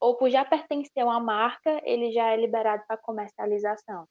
ou 0.00 0.16
por 0.16 0.30
já 0.30 0.44
pertencer 0.44 1.02
a 1.02 1.04
uma 1.04 1.20
marca, 1.20 1.80
ele 1.84 2.12
já 2.12 2.32
é 2.32 2.36
liberado 2.36 2.82
para 2.86 2.96
comercialização? 2.96 4.06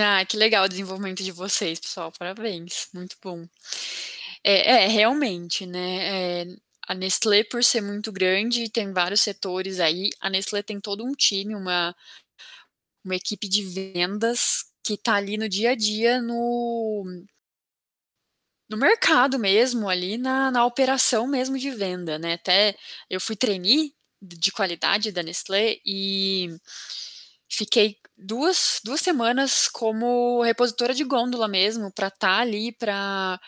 Ah, 0.00 0.24
que 0.24 0.36
legal 0.36 0.64
o 0.64 0.68
desenvolvimento 0.68 1.22
de 1.22 1.30
vocês, 1.30 1.78
pessoal. 1.78 2.10
Parabéns, 2.18 2.88
muito 2.94 3.16
bom. 3.22 3.46
É, 4.42 4.84
é 4.84 4.86
realmente, 4.86 5.66
né? 5.66 6.44
A 6.86 6.94
Nestlé, 6.94 7.44
por 7.44 7.64
ser 7.64 7.80
muito 7.80 8.12
grande, 8.12 8.70
tem 8.70 8.92
vários 8.92 9.20
setores 9.22 9.80
aí. 9.80 10.10
A 10.20 10.28
Nestlé 10.28 10.62
tem 10.62 10.80
todo 10.80 11.04
um 11.04 11.12
time, 11.12 11.54
uma, 11.54 11.94
uma 13.04 13.14
equipe 13.16 13.48
de 13.48 13.62
vendas 13.64 14.64
que 14.82 14.94
está 14.94 15.14
ali 15.14 15.36
no 15.38 15.48
dia 15.48 15.70
a 15.70 15.74
dia 15.74 16.20
no, 16.20 17.04
no 18.68 18.76
mercado 18.76 19.38
mesmo, 19.38 19.88
ali 19.88 20.18
na, 20.18 20.50
na 20.50 20.64
operação 20.66 21.26
mesmo 21.26 21.58
de 21.58 21.70
venda, 21.70 22.18
né? 22.18 22.34
Até 22.34 22.76
eu 23.08 23.20
fui 23.20 23.36
trainee 23.36 23.94
de 24.20 24.52
qualidade 24.52 25.12
da 25.12 25.22
Nestlé 25.22 25.78
e 25.84 26.48
fiquei 27.48 27.98
duas, 28.16 28.80
duas 28.84 29.00
semanas 29.00 29.68
como 29.68 30.42
repositora 30.42 30.94
de 30.94 31.04
gôndola 31.04 31.48
mesmo, 31.48 31.92
para 31.92 32.08
estar 32.08 32.36
tá 32.36 32.38
ali, 32.38 32.72
para 32.72 33.40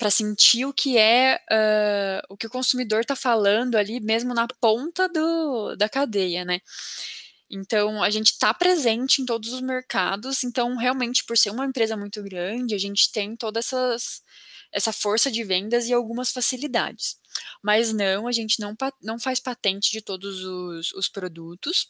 para 0.00 0.10
sentir 0.10 0.64
o 0.64 0.72
que 0.72 0.96
é 0.96 1.38
uh, 1.52 2.32
o 2.32 2.34
que 2.34 2.46
o 2.46 2.50
consumidor 2.50 3.02
está 3.02 3.14
falando 3.14 3.76
ali, 3.76 4.00
mesmo 4.00 4.32
na 4.32 4.48
ponta 4.48 5.06
do, 5.10 5.76
da 5.76 5.90
cadeia, 5.90 6.42
né? 6.42 6.62
Então, 7.50 8.02
a 8.02 8.08
gente 8.08 8.28
está 8.28 8.54
presente 8.54 9.20
em 9.20 9.26
todos 9.26 9.52
os 9.52 9.60
mercados, 9.60 10.42
então, 10.42 10.74
realmente, 10.74 11.22
por 11.26 11.36
ser 11.36 11.50
uma 11.50 11.66
empresa 11.66 11.98
muito 11.98 12.22
grande, 12.22 12.74
a 12.74 12.78
gente 12.78 13.12
tem 13.12 13.36
toda 13.36 13.60
essa 13.60 14.92
força 14.92 15.30
de 15.30 15.44
vendas 15.44 15.86
e 15.86 15.92
algumas 15.92 16.30
facilidades. 16.30 17.16
Mas 17.62 17.92
não, 17.92 18.26
a 18.26 18.32
gente 18.32 18.58
não, 18.58 18.74
não 19.02 19.18
faz 19.18 19.38
patente 19.38 19.90
de 19.90 20.00
todos 20.00 20.42
os, 20.42 20.92
os 20.92 21.10
produtos. 21.10 21.88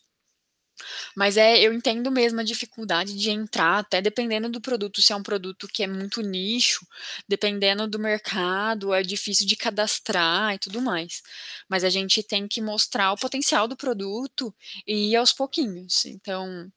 Mas 1.15 1.37
é, 1.37 1.59
eu 1.59 1.73
entendo 1.73 2.11
mesmo 2.11 2.41
a 2.41 2.45
dificuldade 2.45 3.17
de 3.17 3.31
entrar, 3.31 3.79
até 3.79 4.01
dependendo 4.01 4.49
do 4.49 4.61
produto, 4.61 5.03
se 5.03 5.13
é 5.13 5.17
um 5.17 5.23
produto 5.23 5.69
que 5.69 5.83
é 5.83 5.87
muito 5.87 6.21
nicho, 6.23 6.87
dependendo 7.29 7.87
do 7.87 7.99
mercado, 7.99 8.93
é 8.95 9.03
difícil 9.03 9.47
de 9.47 9.57
cadastrar 9.57 10.55
e 10.55 10.59
tudo 10.59 10.81
mais. 10.81 11.23
Mas 11.69 11.85
a 11.85 11.91
gente 11.91 12.23
tem 12.23 12.47
que 12.49 12.61
mostrar 12.61 13.13
o 13.13 13.17
potencial 13.17 13.67
do 13.69 13.77
produto 13.77 14.55
e 14.87 15.11
ir 15.13 15.17
aos 15.17 15.33
pouquinhos. 15.33 16.05
Então, 16.07 16.71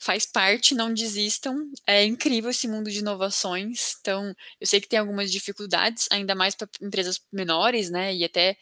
faz 0.00 0.26
parte, 0.26 0.74
não 0.74 0.92
desistam. 0.92 1.70
É 1.86 2.04
incrível 2.04 2.50
esse 2.50 2.68
mundo 2.68 2.90
de 2.90 2.98
inovações. 2.98 3.96
Então, 4.00 4.34
eu 4.60 4.66
sei 4.66 4.80
que 4.80 4.88
tem 4.88 4.98
algumas 4.98 5.30
dificuldades, 5.30 6.06
ainda 6.10 6.34
mais 6.34 6.54
para 6.54 6.68
empresas 6.80 7.20
menores, 7.32 7.90
né? 7.90 8.14
E 8.14 8.24
até 8.24 8.56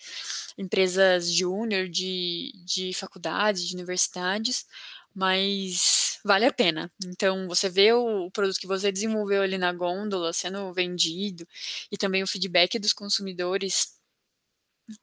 empresas 0.56 1.30
júnior 1.32 1.88
de, 1.88 2.52
de 2.64 2.92
faculdades, 2.94 3.66
de 3.66 3.74
universidades, 3.74 4.66
mas 5.14 6.18
vale 6.24 6.44
a 6.44 6.52
pena. 6.52 6.90
Então, 7.06 7.46
você 7.46 7.68
vê 7.68 7.92
o, 7.92 8.30
produto 8.30 8.58
que 8.58 8.66
você 8.66 8.90
desenvolveu 8.92 9.42
ali 9.42 9.58
na 9.58 9.72
gôndola 9.72 10.32
sendo 10.32 10.72
vendido 10.72 11.46
e 11.90 11.96
também 11.96 12.22
o 12.22 12.26
feedback 12.26 12.78
dos 12.78 12.92
consumidores, 12.92 13.98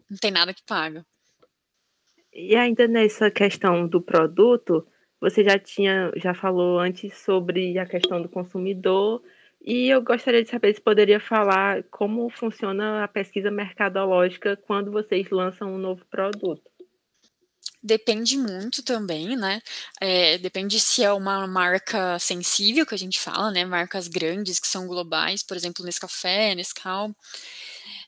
não 0.09 0.17
tem 0.17 0.31
nada 0.31 0.53
que 0.53 0.63
paga. 0.63 1.05
E 2.31 2.55
ainda 2.55 2.87
nessa 2.87 3.29
questão 3.29 3.87
do 3.87 4.01
produto, 4.01 4.87
você 5.23 5.41
já 5.41 5.57
tinha, 5.57 6.11
já 6.17 6.33
falou 6.33 6.77
antes 6.77 7.17
sobre 7.19 7.79
a 7.79 7.85
questão 7.85 8.21
do 8.21 8.27
consumidor, 8.27 9.23
e 9.65 9.87
eu 9.87 10.01
gostaria 10.01 10.43
de 10.43 10.49
saber 10.49 10.75
se 10.75 10.81
poderia 10.81 11.17
falar 11.17 11.81
como 11.83 12.29
funciona 12.29 13.05
a 13.05 13.07
pesquisa 13.07 13.49
mercadológica 13.49 14.57
quando 14.57 14.91
vocês 14.91 15.29
lançam 15.29 15.73
um 15.73 15.77
novo 15.77 16.05
produto. 16.11 16.69
Depende 17.81 18.37
muito 18.37 18.83
também, 18.83 19.37
né? 19.37 19.61
É, 20.01 20.37
depende 20.37 20.77
se 20.77 21.03
é 21.03 21.13
uma 21.13 21.47
marca 21.47 22.19
sensível 22.19 22.85
que 22.85 22.95
a 22.95 22.97
gente 22.97 23.17
fala, 23.17 23.49
né? 23.49 23.63
Marcas 23.63 24.09
grandes 24.09 24.59
que 24.59 24.67
são 24.67 24.87
globais, 24.87 25.41
por 25.41 25.55
exemplo, 25.55 25.85
Nescafé, 25.85 26.53
Nescau, 26.53 27.15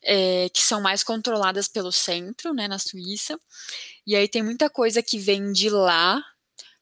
é, 0.04 0.50
que 0.50 0.62
são 0.62 0.82
mais 0.82 1.02
controladas 1.02 1.70
pelo 1.70 1.94
centro, 1.94 2.54
né? 2.54 2.68
Na 2.68 2.80
Suíça. 2.80 3.40
E 4.06 4.18
aí 4.18 4.28
tem 4.28 4.44
muita 4.44 4.70
coisa 4.70 5.02
que 5.02 5.18
vem 5.18 5.54
de 5.54 5.70
lá 5.70 6.22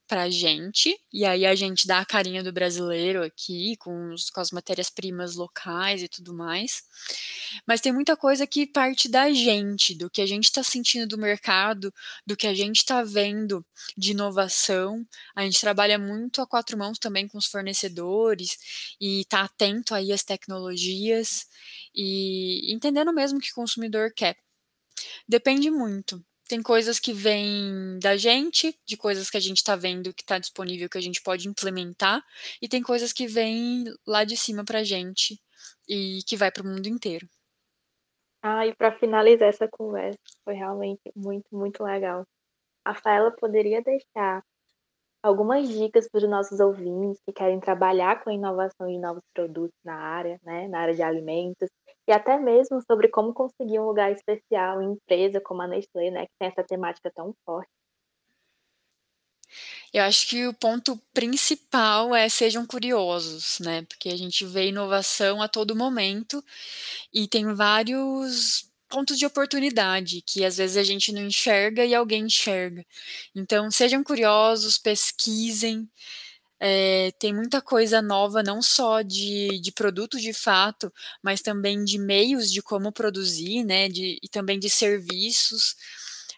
para 0.07 0.23
a 0.23 0.29
gente, 0.29 0.97
e 1.11 1.25
aí 1.25 1.45
a 1.45 1.55
gente 1.55 1.87
dá 1.87 1.99
a 1.99 2.05
carinha 2.05 2.43
do 2.43 2.51
brasileiro 2.51 3.23
aqui, 3.23 3.75
com, 3.77 4.13
os, 4.13 4.29
com 4.29 4.41
as 4.41 4.51
matérias-primas 4.51 5.35
locais 5.35 6.03
e 6.03 6.07
tudo 6.07 6.33
mais. 6.33 6.83
Mas 7.65 7.81
tem 7.81 7.91
muita 7.91 8.15
coisa 8.17 8.45
que 8.45 8.67
parte 8.67 9.07
da 9.09 9.31
gente, 9.31 9.95
do 9.95 10.09
que 10.09 10.21
a 10.21 10.25
gente 10.25 10.45
está 10.45 10.63
sentindo 10.63 11.07
do 11.07 11.17
mercado, 11.17 11.93
do 12.25 12.35
que 12.35 12.47
a 12.47 12.53
gente 12.53 12.77
está 12.77 13.03
vendo 13.03 13.65
de 13.97 14.11
inovação. 14.11 15.05
A 15.35 15.43
gente 15.43 15.59
trabalha 15.59 15.97
muito 15.97 16.41
a 16.41 16.47
quatro 16.47 16.77
mãos 16.77 16.99
também 16.99 17.27
com 17.27 17.37
os 17.37 17.45
fornecedores 17.47 18.57
e 18.99 19.21
está 19.21 19.41
atento 19.41 19.95
aí 19.95 20.11
às 20.11 20.23
tecnologias 20.23 21.47
e 21.95 22.73
entendendo 22.73 23.13
mesmo 23.13 23.37
o 23.39 23.41
que 23.41 23.51
o 23.51 23.55
consumidor 23.55 24.11
quer. 24.15 24.37
Depende 25.27 25.69
muito. 25.71 26.23
Tem 26.47 26.61
coisas 26.61 26.99
que 26.99 27.13
vêm 27.13 27.97
da 27.99 28.17
gente, 28.17 28.77
de 28.85 28.97
coisas 28.97 29.29
que 29.29 29.37
a 29.37 29.39
gente 29.39 29.57
está 29.57 29.75
vendo 29.75 30.13
que 30.13 30.23
está 30.23 30.37
disponível 30.37 30.89
que 30.89 30.97
a 30.97 31.01
gente 31.01 31.21
pode 31.21 31.47
implementar, 31.47 32.23
e 32.61 32.67
tem 32.67 32.81
coisas 32.81 33.13
que 33.13 33.27
vêm 33.27 33.85
lá 34.05 34.23
de 34.23 34.35
cima 34.35 34.63
para 34.65 34.79
a 34.79 34.83
gente 34.83 35.39
e 35.87 36.19
que 36.27 36.35
vai 36.35 36.51
para 36.51 36.63
o 36.63 36.67
mundo 36.67 36.87
inteiro. 36.87 37.27
Ah, 38.41 38.67
e 38.67 38.75
para 38.75 38.91
finalizar 38.99 39.47
essa 39.47 39.67
conversa, 39.69 40.19
foi 40.43 40.53
realmente 40.53 41.01
muito, 41.15 41.45
muito 41.51 41.81
legal. 41.81 42.25
A 42.85 42.91
Rafaela 42.91 43.31
poderia 43.31 43.81
deixar 43.81 44.43
algumas 45.23 45.69
dicas 45.69 46.07
para 46.09 46.19
os 46.19 46.29
nossos 46.29 46.59
ouvintes 46.59 47.21
que 47.25 47.33
querem 47.33 47.59
trabalhar 47.59 48.23
com 48.23 48.29
a 48.29 48.33
inovação 48.33 48.87
de 48.87 48.99
novos 48.99 49.23
produtos 49.33 49.79
na 49.83 49.95
área, 49.95 50.37
né, 50.43 50.67
na 50.67 50.79
área 50.79 50.93
de 50.93 51.01
alimentos, 51.01 51.69
e 52.07 52.11
até 52.11 52.37
mesmo 52.37 52.81
sobre 52.85 53.07
como 53.07 53.33
conseguir 53.33 53.79
um 53.79 53.85
lugar 53.85 54.11
especial 54.11 54.81
em 54.81 54.91
empresa 54.91 55.39
como 55.39 55.61
a 55.61 55.67
Nestlé, 55.67 56.11
né, 56.11 56.25
que 56.25 56.33
tem 56.37 56.49
essa 56.49 56.63
temática 56.63 57.09
tão 57.15 57.33
forte. 57.45 57.71
Eu 59.93 60.03
acho 60.03 60.27
que 60.27 60.47
o 60.47 60.53
ponto 60.53 60.97
principal 61.13 62.15
é 62.15 62.27
sejam 62.27 62.65
curiosos, 62.65 63.59
né? 63.59 63.83
Porque 63.83 64.09
a 64.09 64.17
gente 64.17 64.43
vê 64.43 64.69
inovação 64.69 65.39
a 65.41 65.47
todo 65.47 65.75
momento 65.75 66.43
e 67.13 67.27
tem 67.27 67.53
vários 67.53 68.72
pontos 68.93 69.17
de 69.17 69.25
oportunidade 69.25 70.21
que 70.21 70.45
às 70.45 70.57
vezes 70.57 70.77
a 70.77 70.83
gente 70.83 71.11
não 71.11 71.23
enxerga 71.23 71.83
e 71.83 71.95
alguém 71.95 72.25
enxerga. 72.25 72.85
Então, 73.33 73.71
sejam 73.71 74.03
curiosos, 74.03 74.77
pesquisem. 74.77 75.89
É, 76.59 77.11
tem 77.19 77.33
muita 77.33 77.61
coisa 77.61 78.01
nova, 78.01 78.43
não 78.43 78.61
só 78.61 79.01
de, 79.01 79.59
de 79.59 79.71
produto 79.71 80.19
de 80.19 80.31
fato, 80.31 80.93
mas 81.23 81.41
também 81.41 81.83
de 81.83 81.97
meios 81.97 82.51
de 82.51 82.61
como 82.61 82.91
produzir, 82.91 83.63
né? 83.63 83.89
De, 83.89 84.19
e 84.21 84.29
também 84.29 84.59
de 84.59 84.69
serviços. 84.69 85.75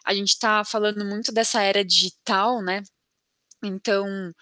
A 0.04 0.14
gente 0.14 0.30
está 0.30 0.64
falando 0.64 1.04
muito 1.04 1.32
dessa 1.32 1.62
era 1.62 1.84
digital, 1.84 2.62
né? 2.62 2.82
Então, 3.62 4.32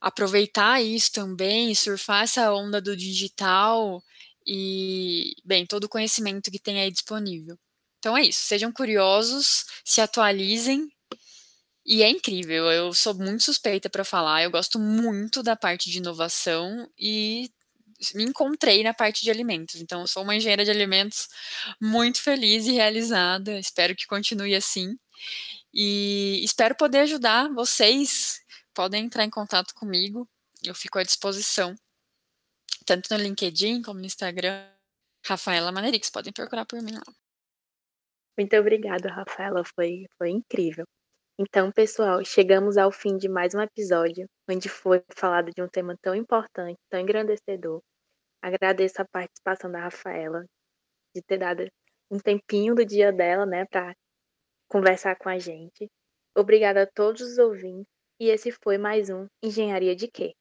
aproveitar 0.00 0.82
isso 0.82 1.12
também, 1.12 1.74
surfar 1.74 2.24
essa 2.24 2.52
onda 2.52 2.80
do 2.80 2.96
digital 2.96 4.02
e, 4.46 5.34
bem, 5.44 5.66
todo 5.66 5.84
o 5.84 5.88
conhecimento 5.88 6.50
que 6.50 6.58
tem 6.58 6.80
aí 6.80 6.90
disponível. 6.90 7.58
Então 7.98 8.16
é 8.16 8.22
isso, 8.22 8.40
sejam 8.46 8.72
curiosos, 8.72 9.64
se 9.84 10.00
atualizem 10.00 10.90
e 11.86 12.02
é 12.02 12.10
incrível. 12.10 12.70
Eu 12.70 12.92
sou 12.92 13.14
muito 13.14 13.44
suspeita 13.44 13.88
para 13.88 14.04
falar, 14.04 14.42
eu 14.42 14.50
gosto 14.50 14.78
muito 14.78 15.42
da 15.42 15.56
parte 15.56 15.90
de 15.90 15.98
inovação 15.98 16.88
e 16.98 17.50
me 18.14 18.24
encontrei 18.24 18.82
na 18.82 18.92
parte 18.92 19.22
de 19.22 19.30
alimentos. 19.30 19.76
Então, 19.76 20.06
sou 20.06 20.24
uma 20.24 20.34
engenheira 20.34 20.64
de 20.64 20.70
alimentos 20.70 21.28
muito 21.80 22.20
feliz 22.20 22.66
e 22.66 22.72
realizada. 22.72 23.58
Espero 23.58 23.94
que 23.94 24.06
continue 24.06 24.54
assim. 24.54 24.98
E 25.72 26.40
espero 26.42 26.74
poder 26.74 27.00
ajudar 27.00 27.48
vocês. 27.52 28.40
Podem 28.74 29.04
entrar 29.04 29.24
em 29.24 29.30
contato 29.30 29.74
comigo, 29.74 30.28
eu 30.64 30.74
fico 30.74 30.98
à 30.98 31.02
disposição 31.02 31.76
tanto 32.82 33.12
no 33.12 33.22
LinkedIn 33.22 33.82
como 33.82 34.00
no 34.00 34.06
Instagram. 34.06 34.68
Rafaela 35.24 35.70
Manerix, 35.70 36.10
podem 36.10 36.32
procurar 36.32 36.66
por 36.66 36.82
mim 36.82 36.92
lá. 36.92 37.02
Muito 38.36 38.56
obrigada, 38.56 39.08
Rafaela, 39.08 39.62
foi, 39.64 40.06
foi 40.18 40.30
incrível. 40.30 40.84
Então, 41.38 41.70
pessoal, 41.72 42.24
chegamos 42.24 42.76
ao 42.76 42.90
fim 42.90 43.16
de 43.16 43.28
mais 43.28 43.54
um 43.54 43.60
episódio, 43.60 44.26
onde 44.48 44.68
foi 44.68 45.02
falado 45.14 45.50
de 45.54 45.62
um 45.62 45.68
tema 45.68 45.96
tão 46.02 46.14
importante, 46.14 46.78
tão 46.90 47.00
engrandecedor. 47.00 47.80
Agradeço 48.42 49.00
a 49.00 49.06
participação 49.06 49.70
da 49.70 49.80
Rafaela, 49.80 50.44
de 51.14 51.22
ter 51.22 51.38
dado 51.38 51.66
um 52.10 52.18
tempinho 52.18 52.74
do 52.74 52.84
dia 52.84 53.12
dela, 53.12 53.46
né, 53.46 53.64
para 53.66 53.94
conversar 54.68 55.16
com 55.16 55.28
a 55.28 55.38
gente. 55.38 55.88
Obrigada 56.36 56.82
a 56.82 56.86
todos 56.86 57.20
os 57.20 57.38
ouvintes, 57.38 57.86
e 58.20 58.28
esse 58.28 58.50
foi 58.62 58.78
mais 58.78 59.08
um 59.10 59.26
Engenharia 59.42 59.94
de 59.94 60.08
Quê? 60.08 60.32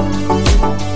Thank 0.00 0.80
you. 0.80 0.89